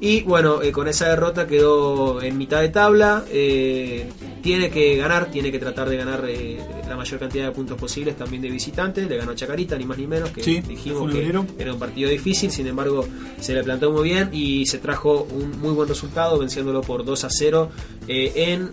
[0.00, 3.24] Y bueno, eh, con esa derrota quedó en mitad de tabla.
[3.30, 4.08] eh,
[4.42, 6.58] tiene que ganar, tiene que tratar de ganar eh,
[6.88, 9.04] la mayor cantidad de puntos posibles también de visitante.
[9.06, 12.50] Le ganó Chacarita, ni más ni menos, que Sí, dijimos que era un partido difícil.
[12.50, 13.06] Sin embargo,
[13.40, 17.24] se le plantó muy bien y se trajo un muy buen resultado, venciéndolo por 2
[17.24, 17.70] a 0
[18.06, 18.70] eh, en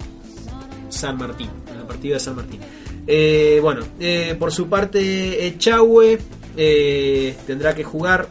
[0.89, 1.49] San Martín,
[1.87, 2.59] partida de San Martín.
[3.07, 6.19] Eh, bueno, eh, por su parte, Echagüe
[6.57, 8.29] eh, tendrá que jugar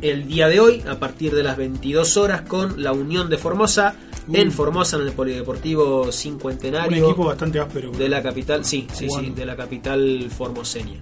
[0.00, 3.94] el día de hoy a partir de las 22 horas con la Unión de Formosa
[4.26, 4.36] Uh.
[4.36, 7.90] en Formosa en el Polideportivo Un Cincuentenario equipo bastante áspero.
[7.90, 10.98] de la capital, sí, sí, sí, de la capital formoseña.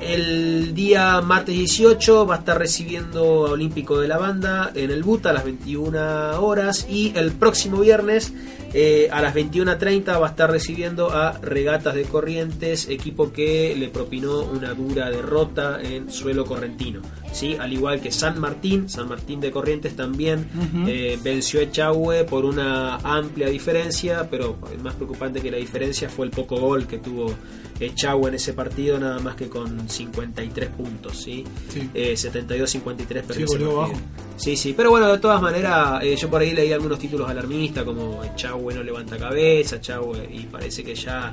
[0.00, 5.02] El día martes 18 va a estar recibiendo a Olímpico de la Banda en el
[5.02, 8.32] Buta a las 21 horas y el próximo viernes
[8.72, 13.88] eh, a las 21.30 va a estar recibiendo a Regatas de Corrientes, equipo que le
[13.88, 17.00] propinó una dura derrota en suelo correntino.
[17.32, 17.56] ¿Sí?
[17.58, 20.46] Al igual que San Martín, San Martín de Corrientes también
[20.86, 26.26] eh, venció a Echagüe por una amplia diferencia, pero más preocupante que la diferencia fue
[26.26, 27.32] el poco gol que tuvo
[27.78, 31.44] Echagüe en ese partido, nada más que con 53 puntos, ¿sí?
[31.72, 31.88] Sí.
[31.94, 33.92] Eh, 72-53 perdió Sí, bajo.
[34.36, 37.84] Sí, sí, pero bueno, de todas maneras, eh, yo por ahí leí algunos títulos alarmistas
[37.84, 41.30] como Echagüe no levanta cabeza, Echagüe, y parece que ya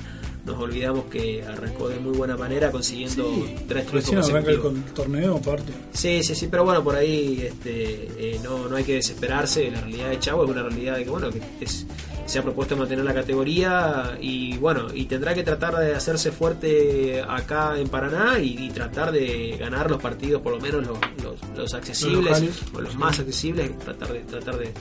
[0.47, 3.29] nos olvidamos que arrancó de muy buena manera consiguiendo
[3.67, 4.63] tres triunfos arranca el, consecutivos.
[4.63, 5.73] con- el torneo aparte.
[5.93, 9.69] Sí, sí, sí, pero bueno, por ahí este, eh, no, no hay que desesperarse.
[9.69, 11.85] La realidad de Chavo es una realidad de que, bueno, que es-
[12.25, 17.21] se ha propuesto mantener la categoría y, bueno, y tendrá que tratar de hacerse fuerte
[17.21, 21.57] acá en Paraná y, y tratar de ganar los partidos, por lo menos los, los,
[21.57, 22.43] los accesibles
[22.73, 24.73] o los más accesibles, tratar de tratar de,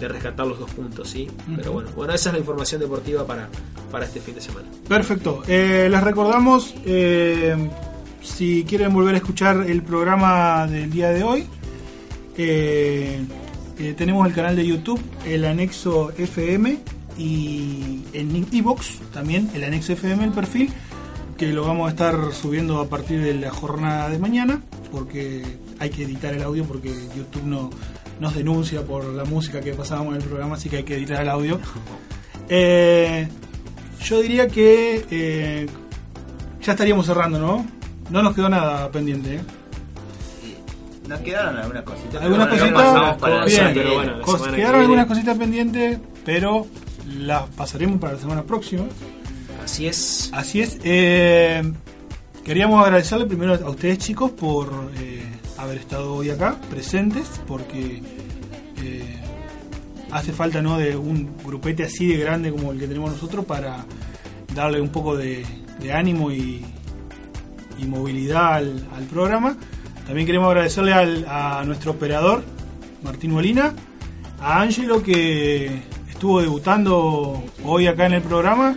[0.00, 1.28] de rescatar los dos puntos, ¿sí?
[1.56, 3.48] Pero bueno, bueno, esa es la información deportiva para,
[3.90, 4.66] para este fin de semana.
[4.88, 5.42] Perfecto.
[5.46, 7.54] Eh, les recordamos, eh,
[8.22, 11.46] si quieren volver a escuchar el programa del día de hoy,
[12.36, 13.22] eh,
[13.96, 16.78] tenemos el canal de YouTube, el anexo FM,
[17.18, 20.70] y en iBox también, el anexo FM, el perfil,
[21.36, 25.42] que lo vamos a estar subiendo a partir de la jornada de mañana, porque
[25.78, 27.70] hay que editar el audio, porque YouTube no
[28.20, 31.20] nos denuncia por la música que pasábamos en el programa, así que hay que editar
[31.22, 31.58] el audio.
[32.52, 33.28] Eh,
[34.02, 35.66] yo diría que eh,
[36.60, 37.64] ya estaríamos cerrando, ¿no?
[38.10, 39.36] No nos quedó nada pendiente.
[39.36, 39.40] ¿eh?
[41.06, 42.20] Nos quedaron algunas cositas.
[42.22, 46.66] Algunas pero bueno, cositas, bien, bueno, cos- quedaron algunas cositas pendientes, pero
[47.18, 48.82] las pasaremos para la semana próxima.
[49.64, 50.30] Así es.
[50.32, 50.78] Así es.
[50.82, 51.62] eh,
[52.44, 55.22] queríamos agradecerle primero a ustedes chicos por eh,
[55.62, 58.02] haber estado hoy acá presentes, porque
[58.82, 59.20] eh,
[60.10, 63.84] hace falta no de un grupete así de grande como el que tenemos nosotros para
[64.54, 65.44] darle un poco de,
[65.92, 66.64] ánimo y,
[67.86, 69.56] movilidad al, programa.
[70.06, 72.42] También queremos agradecerle al- a nuestro operador,
[73.02, 73.72] Martín Molina,
[74.40, 75.80] a Angelo que
[76.10, 78.74] estuvo debutando hoy acá en el programa.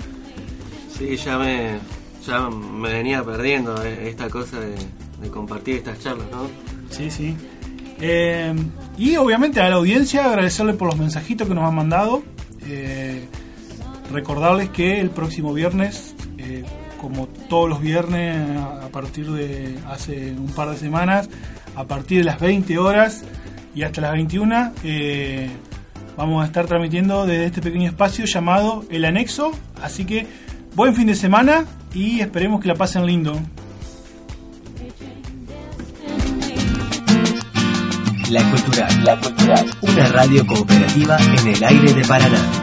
[0.98, 1.80] Sí, ya me,
[2.26, 4.76] ya me venía perdiendo eh, esta cosa de,
[5.22, 6.48] de compartir estas charlas, ¿no?
[6.94, 7.36] Sí, sí.
[8.00, 8.54] Eh,
[8.98, 12.24] y obviamente a la audiencia agradecerle por los mensajitos que nos han mandado.
[12.68, 13.28] Eh,
[14.12, 16.64] recordarles que el próximo viernes, eh,
[17.02, 21.30] como todos los viernes a partir de hace un par de semanas,
[21.76, 23.24] a partir de las 20 horas
[23.74, 25.50] y hasta las 21, eh,
[26.16, 29.52] vamos a estar transmitiendo desde este pequeño espacio llamado El Anexo.
[29.82, 30.28] Así que
[30.76, 33.40] buen fin de semana y esperemos que la pasen lindo.
[38.34, 42.63] La Cultural, La Cultural, una radio cooperativa en el aire de Paraná.